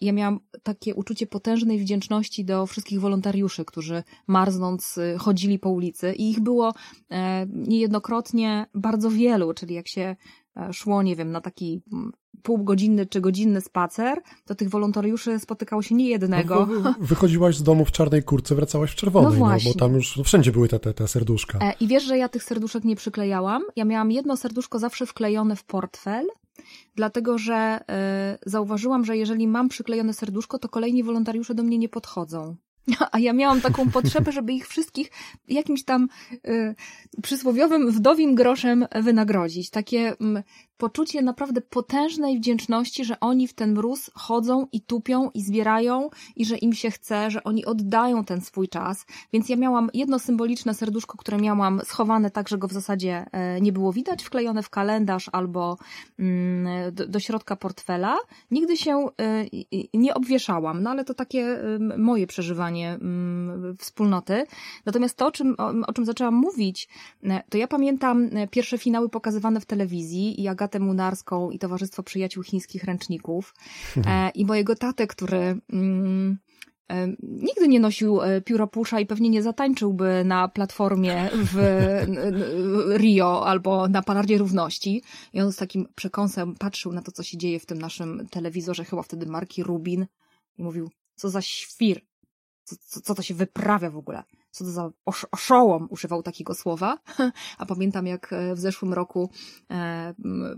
ja 0.00 0.12
miałam 0.12 0.40
takie 0.62 0.94
uczucie 0.94 1.26
potężnej 1.26 1.78
wdzięczności 1.78 2.44
do 2.44 2.66
wszystkich 2.66 3.00
wolontariuszy, 3.00 3.64
którzy 3.64 3.87
którzy 3.88 4.02
marznąc 4.26 4.98
chodzili 5.18 5.58
po 5.58 5.70
ulicy 5.70 6.12
i 6.12 6.30
ich 6.30 6.40
było 6.40 6.74
niejednokrotnie 7.48 8.66
bardzo 8.74 9.10
wielu, 9.10 9.54
czyli 9.54 9.74
jak 9.74 9.88
się 9.88 10.16
szło, 10.72 11.02
nie 11.02 11.16
wiem, 11.16 11.30
na 11.30 11.40
taki 11.40 11.82
mm, 11.92 12.12
półgodzinny 12.42 13.06
czy 13.06 13.20
godzinny 13.20 13.60
spacer, 13.60 14.22
to 14.44 14.54
tych 14.54 14.70
wolontariuszy 14.70 15.38
spotykało 15.38 15.82
się 15.82 15.94
nie 15.94 16.08
jednego. 16.08 16.68
No, 16.84 16.94
wychodziłaś 17.00 17.56
z 17.56 17.62
domu 17.62 17.84
w 17.84 17.92
czarnej 17.92 18.22
kurce, 18.22 18.54
wracałaś 18.54 18.90
w 18.90 18.94
czerwonej, 18.94 19.32
no, 19.32 19.38
właśnie. 19.38 19.70
no 19.70 19.74
bo 19.74 19.80
tam 19.80 19.94
już 19.94 20.16
no, 20.16 20.24
wszędzie 20.24 20.52
były 20.52 20.68
te, 20.68 20.78
te, 20.78 20.94
te 20.94 21.08
serduszka. 21.08 21.58
E, 21.58 21.72
I 21.80 21.88
wiesz, 21.88 22.04
że 22.04 22.18
ja 22.18 22.28
tych 22.28 22.42
serduszek 22.42 22.84
nie 22.84 22.96
przyklejałam? 22.96 23.62
Ja 23.76 23.84
miałam 23.84 24.10
jedno 24.12 24.36
serduszko 24.36 24.78
zawsze 24.78 25.06
wklejone 25.06 25.56
w 25.56 25.64
portfel, 25.64 26.26
dlatego 26.94 27.38
że 27.38 27.80
y, 28.44 28.50
zauważyłam, 28.50 29.04
że 29.04 29.16
jeżeli 29.16 29.48
mam 29.48 29.68
przyklejone 29.68 30.14
serduszko, 30.14 30.58
to 30.58 30.68
kolejni 30.68 31.02
wolontariusze 31.02 31.54
do 31.54 31.62
mnie 31.62 31.78
nie 31.78 31.88
podchodzą. 31.88 32.56
A 33.12 33.18
ja 33.18 33.32
miałam 33.32 33.60
taką 33.60 33.90
potrzebę, 33.90 34.32
żeby 34.32 34.52
ich 34.52 34.68
wszystkich 34.68 35.10
jakimś 35.48 35.84
tam 35.84 36.08
y, 36.32 36.74
przysłowiowym 37.22 37.90
wdowim 37.90 38.34
groszem 38.34 38.86
wynagrodzić. 39.02 39.70
Takie 39.70 40.12
y, 40.12 40.16
poczucie 40.78 41.22
naprawdę 41.22 41.60
potężnej 41.60 42.38
wdzięczności, 42.38 43.04
że 43.04 43.20
oni 43.20 43.48
w 43.48 43.54
ten 43.54 43.72
mróz 43.72 44.10
chodzą 44.14 44.66
i 44.72 44.80
tupią 44.80 45.30
i 45.34 45.42
zbierają 45.42 46.10
i 46.36 46.44
że 46.44 46.56
im 46.56 46.72
się 46.72 46.90
chce, 46.90 47.30
że 47.30 47.44
oni 47.44 47.64
oddają 47.64 48.24
ten 48.24 48.40
swój 48.40 48.68
czas. 48.68 49.06
Więc 49.32 49.48
ja 49.48 49.56
miałam 49.56 49.90
jedno 49.94 50.18
symboliczne 50.18 50.74
serduszko, 50.74 51.18
które 51.18 51.38
miałam 51.38 51.80
schowane 51.84 52.30
tak, 52.30 52.48
że 52.48 52.58
go 52.58 52.68
w 52.68 52.72
zasadzie 52.72 53.26
e, 53.32 53.60
nie 53.60 53.72
było 53.72 53.92
widać, 53.92 54.24
wklejone 54.24 54.62
w 54.62 54.70
kalendarz 54.70 55.30
albo 55.32 55.78
mm, 56.18 56.94
do, 56.94 57.08
do 57.08 57.20
środka 57.20 57.56
portfela. 57.56 58.18
Nigdy 58.50 58.76
się 58.76 59.06
e, 59.20 59.46
nie 59.94 60.14
obwieszałam, 60.14 60.82
no 60.82 60.90
ale 60.90 61.04
to 61.04 61.14
takie 61.14 61.58
moje 61.98 62.26
przeżywanie 62.26 62.77
mm, 62.86 63.76
wspólnoty. 63.78 64.46
Natomiast 64.86 65.16
to, 65.16 65.26
o 65.26 65.32
czym, 65.32 65.54
o, 65.86 65.92
czym 65.92 66.04
zaczęłam 66.04 66.34
mówić, 66.34 66.88
e, 67.24 67.42
to 67.50 67.58
ja 67.58 67.68
pamiętam 67.68 68.30
pierwsze 68.50 68.78
finały 68.78 69.08
pokazywane 69.08 69.60
w 69.60 69.66
telewizji 69.66 70.42
i 70.42 70.48
Agatę 70.48 70.80
Munarską 70.80 71.50
i 71.50 71.58
Towarzystwo 71.58 72.02
Przyjaciół 72.02 72.42
Chińskich 72.42 72.84
Ręczników 72.84 73.54
e, 74.06 74.30
i 74.30 74.44
mojego 74.44 74.76
tatę, 74.76 75.06
który 75.06 75.60
mm, 75.72 76.38
e, 76.88 77.08
nigdy 77.22 77.68
nie 77.68 77.80
nosił 77.80 78.22
e, 78.22 78.40
pióropusza 78.40 79.00
i 79.00 79.06
pewnie 79.06 79.30
nie 79.30 79.42
zatańczyłby 79.42 80.22
na 80.24 80.48
platformie 80.48 81.30
w 81.32 81.56
Rio 82.96 83.46
albo 83.46 83.88
na 83.88 84.02
Palardzie 84.02 84.38
Równości. 84.38 85.02
I 85.32 85.40
on 85.40 85.52
z 85.52 85.56
takim 85.56 85.88
przekąsem 85.94 86.54
patrzył 86.54 86.92
na 86.92 87.02
to, 87.02 87.12
co 87.12 87.22
się 87.22 87.38
dzieje 87.38 87.60
w 87.60 87.66
tym 87.66 87.78
naszym 87.78 88.28
telewizorze, 88.30 88.84
chyba 88.84 89.02
wtedy 89.02 89.26
marki 89.26 89.62
Rubin 89.62 90.06
i 90.58 90.62
mówił, 90.62 90.90
co 91.14 91.30
za 91.30 91.42
świr, 91.42 92.00
co, 92.68 92.76
co, 92.76 93.00
co 93.00 93.14
to 93.14 93.22
się 93.22 93.34
wyprawia 93.34 93.90
w 93.90 93.96
ogóle 93.96 94.22
co 94.50 94.64
to 94.64 94.70
za 94.70 94.90
osz 95.04 95.26
oszołom 95.30 95.86
używał 95.90 96.22
takiego 96.22 96.54
słowa. 96.54 96.98
A 97.58 97.66
pamiętam, 97.66 98.06
jak 98.06 98.32
e, 98.32 98.54
w 98.54 98.58
zeszłym 98.58 98.92
roku 98.92 99.30
e, 99.70 100.14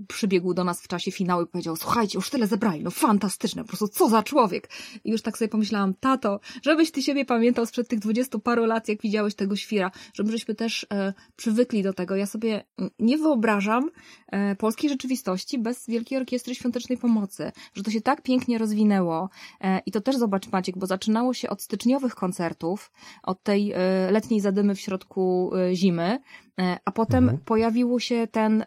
przybiegł 0.09 0.55
do 0.55 0.65
nas 0.65 0.83
w 0.83 0.89
czasie 0.89 1.13
finału 1.13 1.43
i 1.43 1.47
powiedział, 1.47 1.77
słuchajcie, 1.77 2.19
już 2.19 2.31
tyle 2.31 2.47
zebrali, 2.47 2.85
no 2.85 2.91
fantastyczne, 2.91 3.63
po 3.63 3.69
prostu 3.69 3.89
co 3.89 4.09
za 4.09 4.23
człowiek. 4.23 4.71
I 5.05 5.11
już 5.11 5.23
tak 5.23 5.39
sobie 5.39 5.49
pomyślałam, 5.49 5.95
tato, 5.95 6.41
żebyś 6.63 6.91
ty 6.91 7.03
siebie 7.03 7.25
pamiętał 7.25 7.67
sprzed 7.67 7.89
tych 7.89 7.99
dwudziestu 7.99 8.41
paru 8.41 8.65
lat, 8.65 8.89
jak 8.89 9.03
widziałeś 9.03 9.35
tego 9.35 9.57
świra, 9.57 9.91
żebyśmy 10.15 10.55
też 10.55 10.87
e, 10.93 11.13
przywykli 11.37 11.83
do 11.83 11.93
tego. 11.93 12.17
Ja 12.17 12.27
sobie 12.27 12.65
nie 12.99 13.19
wyobrażam 13.19 13.91
e, 14.29 14.57
polskiej 14.57 14.91
rzeczywistości 14.91 15.59
bez 15.59 15.87
Wielkiej 15.87 16.19
Orkiestry 16.19 16.55
Świątecznej 16.55 16.99
Pomocy, 16.99 17.53
że 17.75 17.83
to 17.83 17.91
się 17.91 18.01
tak 18.01 18.23
pięknie 18.23 18.59
rozwinęło. 18.59 19.29
E, 19.61 19.81
I 19.87 19.93
to 19.93 20.01
też 20.01 20.17
zobacz, 20.17 20.49
Maciek, 20.53 20.79
bo 20.79 20.87
zaczynało 20.87 21.35
się 21.35 21.51
od 21.51 21.63
styczniowych 21.63 22.15
koncertów, 22.15 22.93
od 23.23 23.43
tej 23.43 23.73
e, 23.73 23.90
letniej 24.11 24.41
zadymy 24.41 24.75
w 24.75 24.81
środku 24.81 25.51
e, 25.55 25.75
zimy, 25.75 26.19
e, 26.61 26.79
a 26.85 26.93
potem 26.93 27.25
mhm. 27.25 27.45
pojawił 27.45 28.01
się 28.01 28.27
ten 28.27 28.65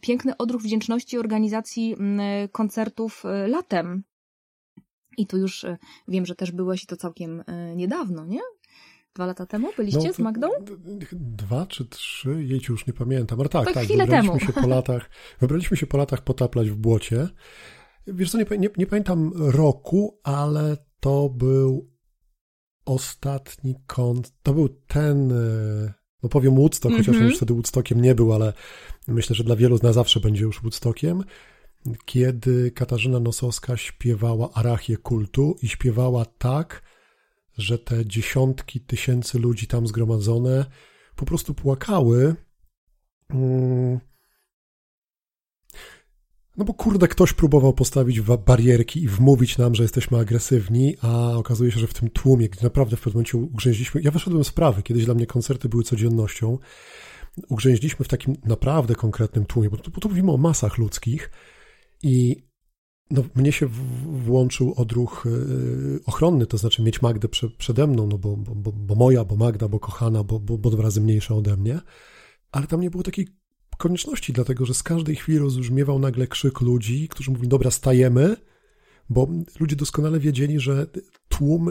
piękny 0.00 0.36
odruch 0.36 0.62
wdzięczności 0.62 1.18
organizacji 1.18 1.96
koncertów 2.52 3.24
e, 3.24 3.48
latem. 3.48 4.04
I 5.18 5.26
tu 5.26 5.38
już 5.38 5.66
wiem, 6.08 6.26
że 6.26 6.34
też 6.34 6.52
byłeś 6.52 6.84
i 6.84 6.86
to 6.86 6.96
całkiem 6.96 7.44
niedawno, 7.76 8.26
nie? 8.26 8.40
Dwa 9.14 9.26
lata 9.26 9.46
temu 9.46 9.68
byliście 9.76 10.08
no, 10.08 10.12
z 10.12 10.18
Magdą? 10.18 10.48
Dwa 11.12 11.66
czy 11.66 11.84
trzy, 11.84 12.44
jej 12.44 12.60
już 12.68 12.86
nie 12.86 12.92
pamiętam. 12.92 13.40
Ale 13.40 13.48
tak, 13.48 13.64
tak, 13.64 13.74
tak 13.74 13.84
chwilę 13.84 14.06
temu. 14.06 14.40
Się 14.40 14.52
po 14.52 14.66
latach, 14.66 15.10
wybraliśmy 15.40 15.76
się 15.76 15.86
po 15.86 15.96
latach 15.96 16.20
potaplać 16.20 16.70
w 16.70 16.76
błocie. 16.76 17.28
Wiesz 18.06 18.30
co, 18.30 18.38
nie, 18.38 18.58
nie, 18.58 18.68
nie 18.76 18.86
pamiętam 18.86 19.32
roku, 19.34 20.20
ale 20.22 20.76
to 21.00 21.28
był 21.28 21.93
ostatni 22.84 23.74
kąt, 23.86 24.32
to 24.42 24.54
był 24.54 24.68
ten, 24.68 25.32
e, 25.32 25.92
no 26.22 26.28
powiem 26.28 26.54
Woodstock, 26.54 26.86
mm 26.86 27.02
-hmm. 27.02 27.06
chociaż 27.06 27.20
on 27.20 27.26
już 27.26 27.36
wtedy 27.36 27.54
Woodstockiem 27.54 28.00
nie 28.00 28.14
był, 28.14 28.32
ale 28.32 28.52
myślę, 29.08 29.36
że 29.36 29.44
dla 29.44 29.56
wielu 29.56 29.78
na 29.82 29.92
zawsze 29.92 30.20
będzie 30.20 30.42
już 30.42 30.60
Woodstockiem, 30.62 31.24
kiedy 32.04 32.70
Katarzyna 32.70 33.20
Nosowska 33.20 33.76
śpiewała 33.76 34.52
Arachię 34.54 34.96
Kultu 34.96 35.56
i 35.62 35.68
śpiewała 35.68 36.24
tak, 36.24 36.82
że 37.58 37.78
te 37.78 38.06
dziesiątki 38.06 38.80
tysięcy 38.80 39.38
ludzi 39.38 39.66
tam 39.66 39.86
zgromadzone 39.86 40.66
po 41.16 41.24
prostu 41.26 41.54
płakały. 41.54 42.36
Mm, 43.30 44.00
no 46.56 46.64
bo 46.64 46.74
kurde, 46.74 47.08
ktoś 47.08 47.32
próbował 47.32 47.72
postawić 47.72 48.20
barierki 48.20 49.02
i 49.02 49.08
wmówić 49.08 49.58
nam, 49.58 49.74
że 49.74 49.82
jesteśmy 49.82 50.18
agresywni, 50.18 50.96
a 51.02 51.32
okazuje 51.32 51.72
się, 51.72 51.80
że 51.80 51.86
w 51.86 51.94
tym 51.94 52.10
tłumie, 52.10 52.48
gdzie 52.48 52.62
naprawdę 52.62 52.96
w 52.96 53.00
pewnym 53.00 53.14
momencie 53.14 53.38
ugrzęźliśmy, 53.38 54.02
ja 54.02 54.10
wyszedłem 54.10 54.44
z 54.44 54.52
prawy, 54.52 54.82
kiedyś 54.82 55.04
dla 55.04 55.14
mnie 55.14 55.26
koncerty 55.26 55.68
były 55.68 55.82
codziennością, 55.82 56.58
ugrzęźliśmy 57.48 58.04
w 58.04 58.08
takim 58.08 58.36
naprawdę 58.44 58.94
konkretnym 58.94 59.44
tłumie, 59.46 59.70
bo 59.70 59.76
tu, 59.76 59.90
bo 59.90 60.00
tu 60.00 60.08
mówimy 60.08 60.32
o 60.32 60.36
masach 60.36 60.78
ludzkich 60.78 61.30
i 62.02 62.44
no, 63.10 63.22
mnie 63.34 63.52
się 63.52 63.66
włączył 64.06 64.74
odruch 64.76 65.24
yy, 65.24 66.00
ochronny, 66.06 66.46
to 66.46 66.58
znaczy 66.58 66.82
mieć 66.82 67.02
Magdę 67.02 67.28
prze, 67.28 67.50
przede 67.50 67.86
mną, 67.86 68.06
no 68.06 68.18
bo, 68.18 68.36
bo, 68.36 68.72
bo, 68.72 68.94
moja, 68.94 69.24
bo 69.24 69.36
Magda, 69.36 69.68
bo 69.68 69.80
kochana, 69.80 70.24
bo, 70.24 70.40
bo, 70.40 70.58
bo 70.58 70.70
dwa 70.70 70.82
razy 70.82 71.00
mniejsza 71.00 71.34
ode 71.34 71.56
mnie, 71.56 71.80
ale 72.52 72.66
tam 72.66 72.80
nie 72.80 72.90
było 72.90 73.02
takiej 73.02 73.28
konieczności, 73.78 74.32
dlatego 74.32 74.66
że 74.66 74.74
z 74.74 74.82
każdej 74.82 75.16
chwili 75.16 75.38
rozbrzmiewał 75.38 75.98
nagle 75.98 76.26
krzyk 76.26 76.60
ludzi, 76.60 77.08
którzy 77.08 77.30
mówili, 77.30 77.48
dobra, 77.48 77.70
stajemy, 77.70 78.36
bo 79.10 79.28
ludzie 79.60 79.76
doskonale 79.76 80.20
wiedzieli, 80.20 80.60
że 80.60 80.86
tłum, 81.28 81.70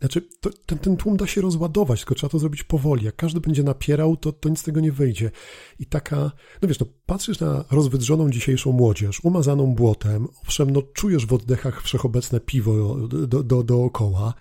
znaczy 0.00 0.22
to, 0.40 0.50
ten, 0.66 0.78
ten 0.78 0.96
tłum 0.96 1.16
da 1.16 1.26
się 1.26 1.40
rozładować, 1.40 2.00
tylko 2.00 2.14
trzeba 2.14 2.30
to 2.30 2.38
zrobić 2.38 2.62
powoli. 2.62 3.04
Jak 3.04 3.16
każdy 3.16 3.40
będzie 3.40 3.62
napierał, 3.62 4.16
to, 4.16 4.32
to 4.32 4.48
nic 4.48 4.58
z 4.58 4.62
tego 4.62 4.80
nie 4.80 4.92
wyjdzie. 4.92 5.30
I 5.78 5.86
taka, 5.86 6.32
no 6.62 6.68
wiesz, 6.68 6.80
no 6.80 6.86
patrzysz 7.06 7.40
na 7.40 7.64
rozwydrzoną 7.70 8.30
dzisiejszą 8.30 8.72
młodzież, 8.72 9.20
umazaną 9.24 9.74
błotem, 9.74 10.26
owszem, 10.42 10.70
no 10.70 10.82
czujesz 10.82 11.26
w 11.26 11.32
oddechach 11.32 11.82
wszechobecne 11.82 12.40
piwo 12.40 12.96
do, 13.08 13.42
do, 13.42 13.62
dookoła, 13.62 14.34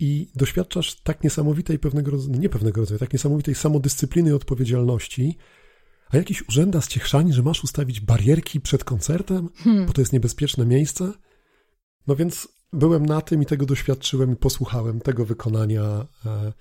i 0.00 0.30
doświadczasz 0.34 1.00
tak 1.00 1.24
niesamowitej 1.24 1.78
pewnego 1.78 2.12
nie 2.28 2.48
pewnego 2.48 2.80
rodzaju, 2.80 2.98
tak 2.98 3.12
niesamowitej 3.12 3.54
samodyscypliny 3.54 4.30
i 4.30 4.32
odpowiedzialności, 4.32 5.36
a 6.10 6.16
jakiś 6.16 6.48
urzędas 6.48 6.88
cię 6.88 7.00
chrzani, 7.00 7.32
że 7.32 7.42
masz 7.42 7.64
ustawić 7.64 8.00
barierki 8.00 8.60
przed 8.60 8.84
koncertem, 8.84 9.48
hmm. 9.56 9.86
bo 9.86 9.92
to 9.92 10.00
jest 10.00 10.12
niebezpieczne 10.12 10.66
miejsce? 10.66 11.12
No 12.06 12.16
więc 12.16 12.48
byłem 12.72 13.06
na 13.06 13.20
tym 13.20 13.42
i 13.42 13.46
tego 13.46 13.66
doświadczyłem 13.66 14.32
i 14.32 14.36
posłuchałem 14.36 15.00
tego 15.00 15.24
wykonania 15.24 16.06
e, 16.26 16.52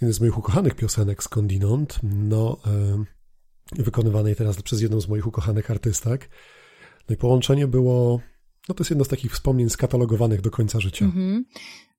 jeden 0.00 0.12
z 0.12 0.20
moich 0.20 0.38
ukochanych 0.38 0.74
piosenek 0.74 1.22
skądinąd, 1.22 2.00
no 2.02 2.60
e, 2.66 3.82
wykonywanej 3.82 4.36
teraz 4.36 4.62
przez 4.62 4.80
jedną 4.80 5.00
z 5.00 5.08
moich 5.08 5.26
ukochanych 5.26 5.70
artystek. 5.70 6.30
No 7.08 7.14
i 7.14 7.16
połączenie 7.16 7.66
było, 7.66 8.20
no 8.68 8.74
to 8.74 8.82
jest 8.82 8.90
jedno 8.90 9.04
z 9.04 9.08
takich 9.08 9.32
wspomnień 9.32 9.70
skatalogowanych 9.70 10.40
do 10.40 10.50
końca 10.50 10.80
życia. 10.80 11.06
Mm-hmm 11.06 11.42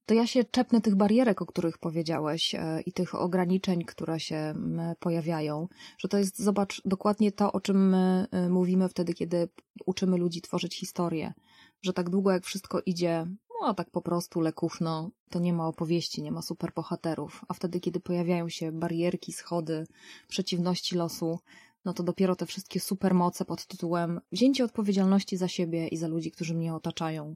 to 0.05 0.13
ja 0.13 0.27
się 0.27 0.43
czepnę 0.43 0.81
tych 0.81 0.95
barierek, 0.95 1.41
o 1.41 1.45
których 1.45 1.77
powiedziałeś 1.77 2.55
e, 2.55 2.81
i 2.85 2.93
tych 2.93 3.15
ograniczeń, 3.15 3.85
które 3.85 4.19
się 4.19 4.53
pojawiają, 4.99 5.67
że 5.97 6.07
to 6.07 6.17
jest, 6.17 6.39
zobacz, 6.39 6.81
dokładnie 6.85 7.31
to, 7.31 7.51
o 7.51 7.61
czym 7.61 7.89
my 7.89 8.27
e, 8.31 8.49
mówimy 8.49 8.89
wtedy, 8.89 9.13
kiedy 9.13 9.49
uczymy 9.85 10.17
ludzi 10.17 10.41
tworzyć 10.41 10.75
historię, 10.75 11.33
że 11.81 11.93
tak 11.93 12.09
długo 12.09 12.31
jak 12.31 12.43
wszystko 12.43 12.81
idzie, 12.85 13.27
no 13.61 13.73
tak 13.73 13.89
po 13.89 14.01
prostu 14.01 14.41
lekufno, 14.41 15.11
to 15.29 15.39
nie 15.39 15.53
ma 15.53 15.67
opowieści, 15.67 16.21
nie 16.21 16.31
ma 16.31 16.41
superbohaterów, 16.41 17.45
a 17.47 17.53
wtedy, 17.53 17.79
kiedy 17.79 17.99
pojawiają 17.99 18.49
się 18.49 18.71
barierki, 18.71 19.33
schody, 19.33 19.87
przeciwności 20.27 20.95
losu, 20.95 21.39
no 21.85 21.93
to 21.93 22.03
dopiero 22.03 22.35
te 22.35 22.45
wszystkie 22.45 22.79
supermoce 22.79 23.45
pod 23.45 23.65
tytułem 23.65 24.21
wzięcie 24.31 24.63
odpowiedzialności 24.65 25.37
za 25.37 25.47
siebie 25.47 25.87
i 25.87 25.97
za 25.97 26.07
ludzi, 26.07 26.31
którzy 26.31 26.53
mnie 26.53 26.75
otaczają, 26.75 27.35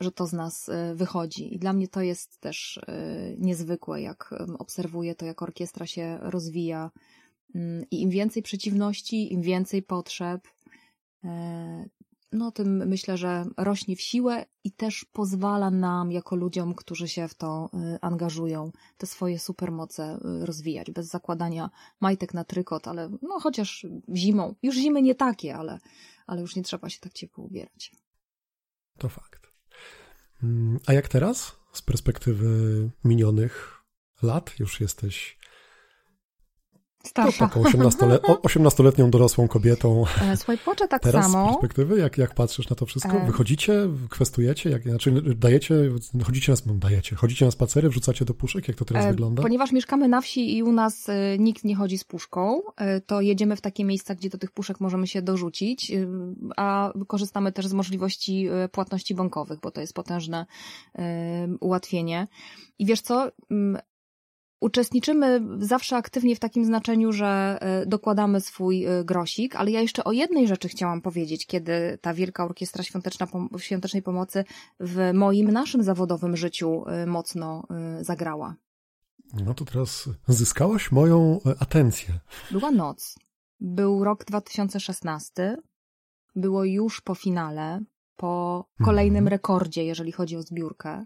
że 0.00 0.12
to 0.12 0.26
z 0.26 0.32
nas 0.32 0.68
e, 0.68 0.94
wychodzi. 0.94 1.54
I 1.54 1.58
dla 1.58 1.72
mnie 1.72 1.88
to 1.88 2.00
jest 2.00 2.40
też 2.40 2.78
e, 2.78 3.34
niezwykłe, 3.38 4.02
jak 4.02 4.34
obserwuję 4.58 5.14
to, 5.14 5.26
jak 5.26 5.42
orkiestra 5.42 5.86
się 5.86 6.18
rozwija. 6.20 6.90
Mm, 7.54 7.84
I 7.90 8.02
im 8.02 8.10
więcej 8.10 8.42
przeciwności, 8.42 9.32
im 9.32 9.42
więcej 9.42 9.82
potrzeb, 9.82 10.48
no 12.32 12.52
tym 12.52 12.88
myślę, 12.88 13.16
że 13.16 13.46
rośnie 13.56 13.96
w 13.96 14.00
siłę 14.00 14.44
i 14.64 14.72
też 14.72 15.04
pozwala 15.12 15.70
nam, 15.70 16.12
jako 16.12 16.36
ludziom, 16.36 16.74
którzy 16.74 17.08
się 17.08 17.28
w 17.28 17.34
to 17.34 17.70
angażują, 18.00 18.72
te 18.98 19.06
swoje 19.06 19.38
supermoce 19.38 20.18
rozwijać, 20.40 20.90
bez 20.90 21.06
zakładania 21.06 21.70
majtek 22.00 22.34
na 22.34 22.44
trykot, 22.44 22.88
ale 22.88 23.10
no 23.22 23.40
chociaż 23.40 23.86
zimą, 24.14 24.54
już 24.62 24.76
zimy 24.76 25.02
nie 25.02 25.14
takie, 25.14 25.56
ale, 25.56 25.78
ale 26.26 26.40
już 26.40 26.56
nie 26.56 26.62
trzeba 26.62 26.88
się 26.88 27.00
tak 27.00 27.12
ciepło 27.12 27.44
ubierać. 27.44 27.92
To 28.98 29.08
fakt. 29.08 29.52
Mm, 30.42 30.78
a 30.86 30.92
jak 30.92 31.08
teraz, 31.08 31.56
z 31.72 31.82
perspektywy 31.82 32.90
minionych 33.04 33.82
lat, 34.22 34.60
już 34.60 34.80
jesteś 34.80 35.38
Starsza. 37.06 37.48
taką 37.48 37.62
18-letnią 37.62 39.10
dorosłą 39.10 39.48
kobietą. 39.48 40.04
E, 40.48 40.56
płaczę 40.56 40.88
tak 40.88 41.02
Teraz 41.02 41.24
samo. 41.24 41.48
z 41.48 41.50
perspektywy, 41.50 41.98
jak, 41.98 42.18
jak 42.18 42.34
patrzysz 42.34 42.70
na 42.70 42.76
to 42.76 42.86
wszystko? 42.86 43.12
E. 43.12 43.26
Wychodzicie, 43.26 43.88
kwestujecie, 44.10 44.70
jak, 44.70 44.82
znaczy 44.82 45.12
dajecie, 45.36 45.74
chodzicie 46.24 46.52
na, 46.52 46.58
no, 46.66 46.74
dajecie, 46.74 47.16
chodzicie 47.16 47.44
na 47.44 47.50
spacery, 47.50 47.88
wrzucacie 47.88 48.24
do 48.24 48.34
puszek, 48.34 48.68
jak 48.68 48.76
to 48.76 48.84
teraz 48.84 49.04
E, 49.04 49.10
wygląda? 49.10 49.42
Ponieważ 49.42 49.72
mieszkamy 49.72 50.08
na 50.08 50.20
wsi 50.20 50.56
i 50.56 50.62
u 50.62 50.72
nas 50.72 51.06
nikt 51.38 51.64
nie 51.64 51.76
chodzi 51.76 51.98
z 51.98 52.04
puszką, 52.04 52.62
to 53.06 53.20
jedziemy 53.20 53.56
w 53.56 53.60
takie 53.60 53.84
miejsca, 53.84 54.14
gdzie 54.14 54.30
do 54.30 54.38
tych 54.38 54.50
puszek 54.50 54.80
możemy 54.80 55.06
się 55.06 55.22
dorzucić, 55.22 55.92
a 56.56 56.92
korzystamy 57.06 57.52
też 57.52 57.66
z 57.66 57.72
możliwości 57.72 58.48
płatności 58.72 59.14
bankowych, 59.14 59.60
bo 59.60 59.70
to 59.70 59.80
jest 59.80 59.94
potężne 59.94 60.46
ułatwienie. 61.60 62.28
I 62.78 62.86
wiesz 62.86 63.00
co? 63.00 63.30
Uczestniczymy 64.62 65.40
zawsze 65.58 65.96
aktywnie 65.96 66.36
w 66.36 66.38
takim 66.38 66.64
znaczeniu, 66.64 67.12
że 67.12 67.58
e, 67.60 67.86
dokładamy 67.86 68.40
swój 68.40 68.84
e, 68.84 69.04
grosik, 69.04 69.56
ale 69.56 69.70
ja 69.70 69.80
jeszcze 69.80 70.04
o 70.04 70.12
jednej 70.12 70.48
rzeczy 70.48 70.68
chciałam 70.68 71.00
powiedzieć, 71.00 71.46
kiedy 71.46 71.98
ta 72.00 72.14
Wielka 72.14 72.44
Orkiestra 72.44 72.84
Świąteczna, 72.84 73.26
Świątecznej 73.58 74.02
Pomocy 74.02 74.44
w 74.80 75.10
moim, 75.14 75.50
naszym 75.50 75.82
zawodowym 75.82 76.36
życiu 76.36 76.84
e, 76.86 77.06
mocno 77.06 77.66
zagrała. 78.00 78.54
No 79.44 79.54
to 79.54 79.64
teraz 79.64 80.08
zyskałaś 80.28 80.92
moją 80.92 81.40
atencję. 81.58 82.14
Była 82.50 82.70
noc. 82.70 83.18
Był 83.60 84.04
rok 84.04 84.24
2016. 84.24 85.56
Było 86.36 86.64
już 86.64 87.00
po 87.00 87.14
finale, 87.14 87.80
po 88.16 88.64
kolejnym 88.84 89.16
Mhm. 89.24 89.28
rekordzie, 89.28 89.84
jeżeli 89.84 90.12
chodzi 90.12 90.36
o 90.36 90.42
zbiórkę. 90.42 91.04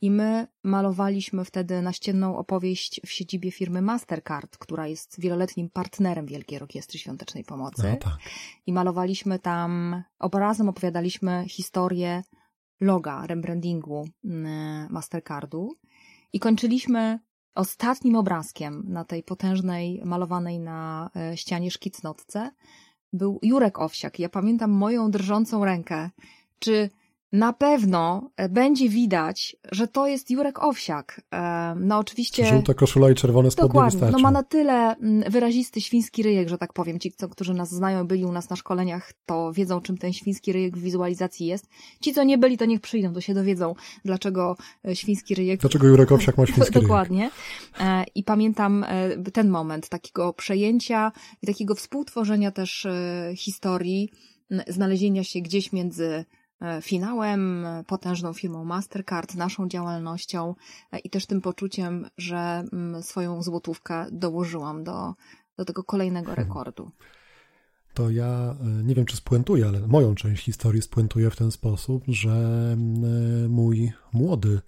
I 0.00 0.10
my 0.10 0.46
malowaliśmy 0.62 1.44
wtedy 1.44 1.82
naścienną 1.82 2.36
opowieść 2.36 3.00
w 3.06 3.10
siedzibie 3.10 3.50
firmy 3.50 3.82
Mastercard, 3.82 4.56
która 4.56 4.86
jest 4.86 5.20
wieloletnim 5.20 5.70
partnerem 5.70 6.26
Wielkiej 6.26 6.60
Orkiestry 6.60 6.98
Świątecznej 6.98 7.44
Pomocy. 7.44 7.82
No 7.90 7.96
tak. 7.96 8.18
I 8.66 8.72
malowaliśmy 8.72 9.38
tam, 9.38 10.02
obrazem 10.18 10.68
opowiadaliśmy 10.68 11.44
historię 11.48 12.22
loga, 12.80 13.26
rebrandingu 13.26 14.08
mm, 14.24 14.92
Mastercardu. 14.92 15.76
I 16.32 16.40
kończyliśmy 16.40 17.18
ostatnim 17.54 18.16
obrazkiem 18.16 18.84
na 18.88 19.04
tej 19.04 19.22
potężnej, 19.22 20.02
malowanej 20.04 20.60
na 20.60 21.10
e, 21.16 21.36
ścianie 21.36 21.70
szkicnotce. 21.70 22.50
Był 23.12 23.38
Jurek 23.42 23.78
Owsiak. 23.78 24.18
Ja 24.18 24.28
pamiętam 24.28 24.70
moją 24.70 25.10
drżącą 25.10 25.64
rękę. 25.64 26.10
Czy 26.58 26.90
na 27.32 27.52
pewno 27.52 28.30
e, 28.36 28.48
będzie 28.48 28.88
widać, 28.88 29.56
że 29.72 29.88
to 29.88 30.06
jest 30.06 30.30
Jurek 30.30 30.62
Owsiak. 30.62 31.20
E, 31.32 31.74
No 31.80 31.98
oczywiście... 31.98 32.46
Żółta 32.46 32.74
koszula 32.74 33.10
i 33.10 33.14
czerwone 33.14 33.50
spodnie 33.50 33.68
Dokładnie. 33.68 33.90
wystarczą. 33.90 34.16
No 34.16 34.22
ma 34.22 34.30
na 34.30 34.42
tyle 34.42 34.96
mm, 34.96 35.30
wyrazisty 35.30 35.80
świński 35.80 36.22
ryjek, 36.22 36.48
że 36.48 36.58
tak 36.58 36.72
powiem. 36.72 37.00
Ci, 37.00 37.12
co, 37.12 37.28
którzy 37.28 37.54
nas 37.54 37.70
znają, 37.70 38.06
byli 38.06 38.24
u 38.24 38.32
nas 38.32 38.50
na 38.50 38.56
szkoleniach, 38.56 39.12
to 39.26 39.52
wiedzą, 39.52 39.80
czym 39.80 39.98
ten 39.98 40.12
świński 40.12 40.52
ryjek 40.52 40.76
w 40.76 40.80
wizualizacji 40.80 41.46
jest. 41.46 41.68
Ci, 42.00 42.12
co 42.14 42.24
nie 42.24 42.38
byli, 42.38 42.58
to 42.58 42.64
niech 42.64 42.80
przyjdą, 42.80 43.12
to 43.12 43.20
się 43.20 43.34
dowiedzą, 43.34 43.74
dlaczego 44.04 44.56
e, 44.88 44.96
świński 44.96 45.34
ryjek... 45.34 45.60
Dlaczego 45.60 45.86
Jurek 45.86 46.12
Owsiak 46.12 46.38
ma 46.38 46.46
świński 46.46 46.72
ryjek? 46.74 46.82
Dokładnie. 46.82 47.30
I 48.14 48.24
pamiętam 48.24 48.84
ten 49.32 49.48
moment 49.48 49.88
takiego 49.88 50.32
przejęcia 50.32 51.12
i 51.42 51.46
takiego 51.46 51.74
współtworzenia 51.74 52.50
też 52.50 52.86
historii, 53.36 54.10
znalezienia 54.68 55.24
się 55.24 55.40
gdzieś 55.40 55.72
między 55.72 56.24
finałem, 56.82 57.66
e, 57.66 57.84
potężną 57.84 58.32
firmą 58.32 58.64
Mastercard, 58.64 59.34
naszą 59.34 59.68
działalnością 59.68 60.54
e, 60.92 60.98
i 60.98 61.10
też 61.10 61.26
tym 61.26 61.40
poczuciem, 61.40 62.06
że 62.16 62.64
mm, 62.72 63.02
swoją 63.02 63.42
złotówkę 63.42 64.06
dołożyłam 64.12 64.84
do, 64.84 65.14
do 65.56 65.64
tego 65.64 65.84
kolejnego 65.84 66.26
Hmm. 66.26 66.44
rekordu. 66.44 66.90
To 67.94 68.10
ja 68.10 68.56
e, 68.60 68.84
nie 68.84 68.94
wiem, 68.94 69.06
czy 69.06 69.16
spuentuję, 69.16 69.66
ale 69.66 69.86
moją 69.86 70.14
część 70.14 70.44
historii 70.44 70.82
spuentuję 70.82 71.30
w 71.30 71.36
ten 71.36 71.50
sposób, 71.50 72.04
że 72.08 72.30
mm, 72.72 73.50
mój 73.50 73.92
młody 74.12 74.60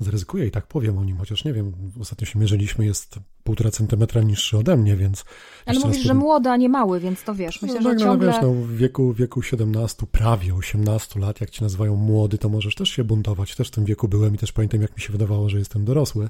zaryzykuję 0.00 0.46
i 0.46 0.50
tak 0.50 0.66
powiem 0.66 0.98
o 0.98 1.04
nim, 1.04 1.16
chociaż 1.16 1.44
nie 1.44 1.52
wiem, 1.52 1.72
ostatnio 2.00 2.26
się 2.26 2.38
mierzyliśmy, 2.38 2.84
jest 2.84 3.18
półtora 3.44 3.70
centymetra 3.70 4.22
niższy 4.22 4.58
ode 4.58 4.76
mnie, 4.76 4.96
więc... 4.96 5.24
Ale 5.66 5.78
mówisz, 5.78 6.02
że 6.02 6.08
powiem- 6.08 6.16
młody, 6.16 6.50
a 6.50 6.56
nie 6.56 6.68
mały, 6.68 7.00
więc 7.00 7.24
to 7.24 7.34
wiesz, 7.34 7.62
myślę, 7.62 7.80
no, 7.80 7.82
że 7.82 7.88
tak, 7.88 7.98
no, 7.98 8.04
ciągle... 8.04 8.32
wiesz, 8.32 8.42
no, 8.42 8.52
w 8.52 8.76
wieku, 8.76 9.12
wieku 9.12 9.42
17, 9.42 10.06
prawie 10.12 10.54
18 10.54 11.20
lat, 11.20 11.40
jak 11.40 11.50
ci 11.50 11.62
nazywają 11.62 11.96
młody, 11.96 12.38
to 12.38 12.48
możesz 12.48 12.74
też 12.74 12.88
się 12.88 13.04
buntować. 13.04 13.56
Też 13.56 13.68
w 13.68 13.70
tym 13.70 13.84
wieku 13.84 14.08
byłem 14.08 14.34
i 14.34 14.38
też 14.38 14.52
pamiętam, 14.52 14.82
jak 14.82 14.96
mi 14.96 15.02
się 15.02 15.12
wydawało, 15.12 15.48
że 15.48 15.58
jestem 15.58 15.84
dorosły. 15.84 16.28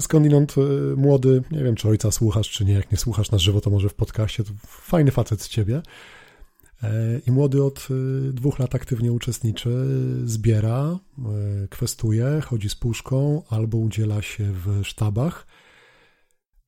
Skądinąd 0.00 0.54
e, 0.58 0.96
młody, 0.96 1.42
nie 1.50 1.64
wiem, 1.64 1.74
czy 1.74 1.88
ojca 1.88 2.10
słuchasz, 2.10 2.50
czy 2.50 2.64
nie, 2.64 2.72
jak 2.72 2.92
nie 2.92 2.98
słuchasz 2.98 3.30
na 3.30 3.38
żywo, 3.38 3.60
to 3.60 3.70
może 3.70 3.88
w 3.88 3.94
podcaście, 3.94 4.44
to 4.44 4.50
fajny 4.66 5.10
facet 5.10 5.42
z 5.42 5.48
ciebie. 5.48 5.82
E, 6.82 7.18
I 7.26 7.30
młody 7.30 7.64
od 7.64 7.88
e, 7.90 8.32
dwóch 8.32 8.58
lat 8.58 8.74
aktywnie 8.74 9.12
uczestniczy, 9.12 9.70
zbiera, 10.24 10.98
e, 11.18 11.68
kwestuje, 11.68 12.40
chodzi 12.44 12.68
z 12.68 12.74
puszką 12.74 13.42
albo 13.48 13.78
udziela 13.78 14.22
się 14.22 14.52
w 14.52 14.80
sztabach. 14.84 15.46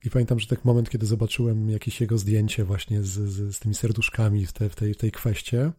I 0.04 0.10
pamiętam, 0.10 0.40
że 0.40 0.46
tak 0.46 0.64
moment, 0.64 0.90
kiedy 0.90 1.06
zobaczyłem 1.06 1.70
jakieś 1.70 2.00
jego 2.00 2.18
zdjęcie 2.18 2.64
właśnie 2.64 3.02
z, 3.02 3.08
z, 3.08 3.56
z 3.56 3.58
tymi 3.58 3.74
serduszkami 3.74 4.46
w, 4.46 4.52
te, 4.52 4.68
w, 4.68 4.74
tej, 4.74 4.94
w 4.94 4.96
tej 4.96 5.12
kweście, 5.12 5.72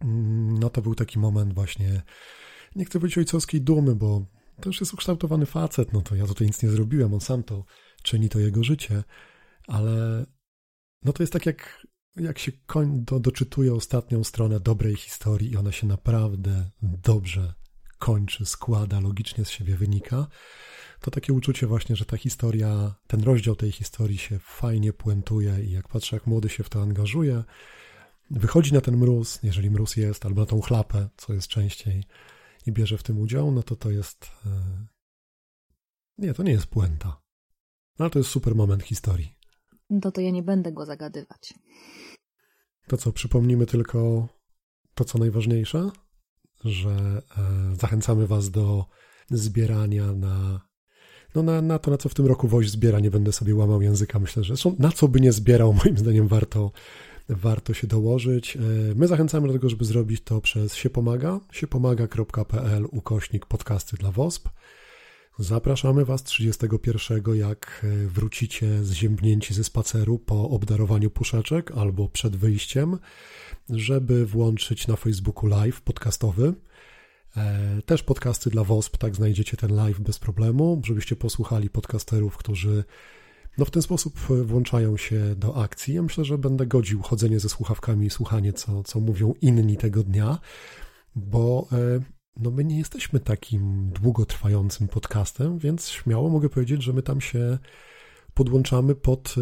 mm, 0.00 0.58
no 0.58 0.70
to 0.70 0.82
był 0.82 0.94
taki 0.94 1.18
moment 1.18 1.54
właśnie, 1.54 2.02
nie 2.76 2.84
chcę 2.84 2.98
powiedzieć 2.98 3.18
ojcowskiej 3.18 3.60
dumy, 3.60 3.94
bo 3.94 4.26
to 4.60 4.68
już 4.68 4.80
jest 4.80 4.94
ukształtowany 4.94 5.46
facet, 5.46 5.92
no 5.92 6.02
to 6.02 6.14
ja 6.14 6.26
tutaj 6.26 6.46
nic 6.46 6.62
nie 6.62 6.68
zrobiłem, 6.68 7.14
on 7.14 7.20
sam 7.20 7.42
to 7.42 7.64
czyni, 8.02 8.28
to 8.28 8.38
jego 8.38 8.64
życie, 8.64 9.04
ale 9.66 10.26
no 11.04 11.12
to 11.12 11.22
jest 11.22 11.32
tak 11.32 11.46
jak, 11.46 11.86
jak 12.16 12.38
się 12.38 12.52
koń 12.66 13.04
do, 13.04 13.20
doczytuje 13.20 13.74
ostatnią 13.74 14.24
stronę 14.24 14.60
dobrej 14.60 14.96
historii 14.96 15.50
i 15.50 15.56
ona 15.56 15.72
się 15.72 15.86
naprawdę 15.86 16.70
dobrze 16.82 17.54
kończy, 17.98 18.46
składa, 18.46 19.00
logicznie 19.00 19.44
z 19.44 19.50
siebie 19.50 19.76
wynika, 19.76 20.26
to 21.00 21.10
takie 21.10 21.32
uczucie 21.32 21.66
właśnie, 21.66 21.96
że 21.96 22.04
ta 22.04 22.16
historia, 22.16 22.94
ten 23.06 23.22
rozdział 23.22 23.56
tej 23.56 23.72
historii 23.72 24.18
się 24.18 24.38
fajnie 24.38 24.92
puentuje 24.92 25.64
i 25.64 25.70
jak 25.70 25.88
patrzę, 25.88 26.16
jak 26.16 26.26
młody 26.26 26.48
się 26.48 26.64
w 26.64 26.68
to 26.68 26.82
angażuje, 26.82 27.44
wychodzi 28.30 28.74
na 28.74 28.80
ten 28.80 28.96
mróz, 28.96 29.38
jeżeli 29.42 29.70
mróz 29.70 29.96
jest, 29.96 30.26
albo 30.26 30.40
na 30.40 30.46
tą 30.46 30.60
chlapę, 30.60 31.08
co 31.16 31.32
jest 31.32 31.48
częściej, 31.48 32.04
i 32.66 32.72
bierze 32.72 32.98
w 32.98 33.02
tym 33.02 33.18
udział, 33.18 33.52
no 33.52 33.62
to 33.62 33.76
to 33.76 33.90
jest... 33.90 34.30
e, 34.46 34.86
Nie, 36.18 36.34
to 36.34 36.42
nie 36.42 36.52
jest 36.52 36.66
puenta. 36.66 37.08
No, 37.98 38.04
ale 38.04 38.10
to 38.10 38.18
jest 38.18 38.30
super 38.30 38.54
moment 38.54 38.82
historii. 38.82 39.39
No 39.90 40.10
to 40.10 40.20
ja 40.20 40.30
nie 40.30 40.42
będę 40.42 40.72
go 40.72 40.86
zagadywać. 40.86 41.54
To 42.86 42.96
co, 42.96 43.12
przypomnimy 43.12 43.66
tylko 43.66 44.28
to, 44.94 45.04
co 45.04 45.18
najważniejsze, 45.18 45.90
że 46.64 47.22
e, 47.38 47.76
zachęcamy 47.76 48.26
Was 48.26 48.50
do 48.50 48.84
zbierania 49.30 50.12
na, 50.12 50.60
no 51.34 51.42
na, 51.42 51.62
na 51.62 51.78
to, 51.78 51.90
na 51.90 51.98
co 51.98 52.08
w 52.08 52.14
tym 52.14 52.26
roku 52.26 52.48
Woś 52.48 52.70
zbiera. 52.70 53.00
Nie 53.00 53.10
będę 53.10 53.32
sobie 53.32 53.54
łamał 53.54 53.82
języka. 53.82 54.18
Myślę, 54.18 54.44
że 54.44 54.54
na 54.78 54.92
co 54.92 55.08
by 55.08 55.20
nie 55.20 55.32
zbierał, 55.32 55.72
moim 55.84 55.98
zdaniem 55.98 56.28
warto, 56.28 56.72
warto 57.28 57.74
się 57.74 57.86
dołożyć. 57.86 58.56
E, 58.56 58.60
My 58.94 59.06
zachęcamy 59.06 59.46
do 59.46 59.52
tego, 59.52 59.68
żeby 59.68 59.84
zrobić 59.84 60.22
to 60.24 60.40
przez 60.40 60.74
siepomaga, 60.74 61.40
siepomaga.pl 61.52 62.86
ukośnik 62.90 63.46
podcasty 63.46 63.96
dla 63.96 64.12
WOSP. 64.12 64.48
Zapraszamy 65.38 66.04
Was 66.04 66.22
31, 66.22 67.22
jak 67.34 67.84
e, 67.84 68.06
wrócicie 68.06 68.84
zziębnięci 68.84 69.54
ze 69.54 69.64
spaceru 69.64 70.18
po 70.18 70.50
obdarowaniu 70.50 71.10
puszeczek 71.10 71.72
albo 71.72 72.08
przed 72.08 72.36
wyjściem, 72.36 72.98
żeby 73.70 74.26
włączyć 74.26 74.86
na 74.86 74.96
Facebooku 74.96 75.46
live 75.46 75.80
podcastowy. 75.80 76.54
E, 77.36 77.82
Też 77.86 78.02
podcasty 78.02 78.50
dla 78.50 78.64
WOSP, 78.64 78.96
tak 78.96 79.16
znajdziecie 79.16 79.56
ten 79.56 79.74
live 79.74 80.00
bez 80.00 80.18
problemu, 80.18 80.82
żebyście 80.84 81.16
posłuchali 81.16 81.70
podcasterów, 81.70 82.36
którzy 82.36 82.84
no 83.58 83.64
w 83.64 83.70
ten 83.70 83.82
sposób 83.82 84.18
e, 84.30 84.34
włączają 84.44 84.96
się 84.96 85.34
do 85.34 85.62
akcji. 85.62 85.94
Ja 85.94 86.02
myślę, 86.02 86.24
że 86.24 86.38
będę 86.38 86.66
godził 86.66 87.02
chodzenie 87.02 87.40
ze 87.40 87.48
słuchawkami 87.48 88.06
i 88.06 88.10
słuchanie, 88.10 88.52
co, 88.52 88.82
co 88.82 89.00
mówią 89.00 89.34
inni 89.40 89.76
tego 89.76 90.02
dnia, 90.02 90.38
bo 91.14 91.68
no 92.40 92.50
my 92.50 92.64
nie 92.64 92.78
jesteśmy 92.78 93.20
takim 93.20 93.90
długotrwającym 93.90 94.88
podcastem, 94.88 95.58
więc 95.58 95.88
śmiało 95.88 96.28
mogę 96.28 96.48
powiedzieć, 96.48 96.82
że 96.82 96.92
my 96.92 97.02
tam 97.02 97.20
się 97.20 97.58
podłączamy 98.34 98.94
pod 98.94 99.34
e, 99.38 99.40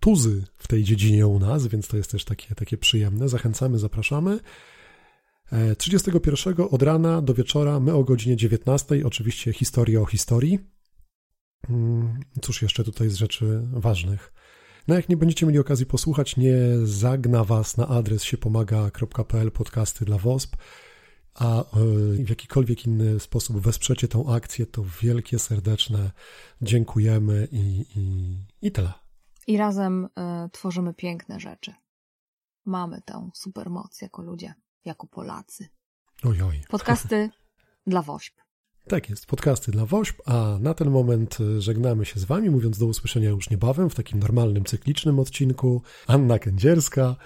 tuzy 0.00 0.44
w 0.56 0.68
tej 0.68 0.84
dziedzinie 0.84 1.26
u 1.26 1.38
nas, 1.38 1.66
więc 1.66 1.88
to 1.88 1.96
jest 1.96 2.10
też 2.10 2.24
takie, 2.24 2.54
takie 2.54 2.78
przyjemne. 2.78 3.28
Zachęcamy, 3.28 3.78
zapraszamy. 3.78 4.40
31 5.78 6.54
od 6.70 6.82
rana 6.82 7.22
do 7.22 7.34
wieczora, 7.34 7.80
my 7.80 7.94
o 7.94 8.04
godzinie 8.04 8.36
19, 8.36 9.06
oczywiście 9.06 9.52
historia 9.52 10.00
o 10.00 10.06
historii. 10.06 10.58
Mm, 11.68 12.20
cóż 12.42 12.62
jeszcze 12.62 12.84
tutaj 12.84 13.08
z 13.08 13.14
rzeczy 13.14 13.62
ważnych? 13.72 14.32
No 14.88 14.94
jak 14.94 15.08
nie 15.08 15.16
będziecie 15.16 15.46
mieli 15.46 15.58
okazji 15.58 15.86
posłuchać, 15.86 16.36
nie 16.36 16.56
zagna 16.84 17.44
was 17.44 17.76
na 17.76 17.88
adres 17.88 18.24
siepomaga.pl 18.24 19.50
podcasty 19.50 20.04
dla 20.04 20.18
WOSP, 20.18 20.56
a 21.34 21.60
e, 21.60 21.64
w 22.24 22.28
jakikolwiek 22.28 22.86
inny 22.86 23.20
sposób 23.20 23.58
wesprzecie 23.58 24.08
tą 24.08 24.34
akcję, 24.34 24.66
to 24.66 24.84
wielkie, 25.02 25.38
serdeczne 25.38 26.10
dziękujemy 26.62 27.48
i, 27.52 27.84
i, 27.96 28.36
i 28.62 28.72
tyle. 28.72 28.92
I 29.46 29.56
razem 29.56 30.04
y, 30.04 30.08
tworzymy 30.52 30.94
piękne 30.94 31.40
rzeczy. 31.40 31.74
Mamy 32.64 33.02
tę 33.04 33.30
supermoc 33.34 34.02
jako 34.02 34.22
ludzie, 34.22 34.54
jako 34.84 35.06
Polacy. 35.06 35.68
Ojoj. 36.22 36.62
Podcasty 36.68 37.30
dla 37.86 38.02
WOŚP. 38.02 38.40
Tak 38.88 39.10
jest, 39.10 39.26
podcasty 39.26 39.72
dla 39.72 39.86
WOŚP, 39.86 40.22
a 40.26 40.58
na 40.60 40.74
ten 40.74 40.90
moment 40.90 41.38
e, 41.40 41.60
żegnamy 41.60 42.04
się 42.04 42.20
z 42.20 42.24
Wami, 42.24 42.50
mówiąc 42.50 42.78
do 42.78 42.86
usłyszenia 42.86 43.30
już 43.30 43.50
niebawem 43.50 43.90
w 43.90 43.94
takim 43.94 44.18
normalnym, 44.18 44.64
cyklicznym 44.64 45.18
odcinku. 45.18 45.82
Anna 46.06 46.38
Kędzierska 46.38 47.16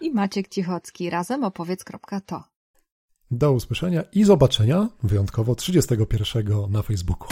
i 0.00 0.10
Maciek 0.10 0.48
Cichocki. 0.48 1.10
Razem 1.10 1.44
opowiedz.to. 1.44 2.49
Do 3.30 3.52
usłyszenia 3.52 4.02
i 4.12 4.24
zobaczenia, 4.24 4.88
wyjątkowo 5.02 5.54
31 5.54 6.70
na 6.70 6.82
Facebooku. 6.82 7.28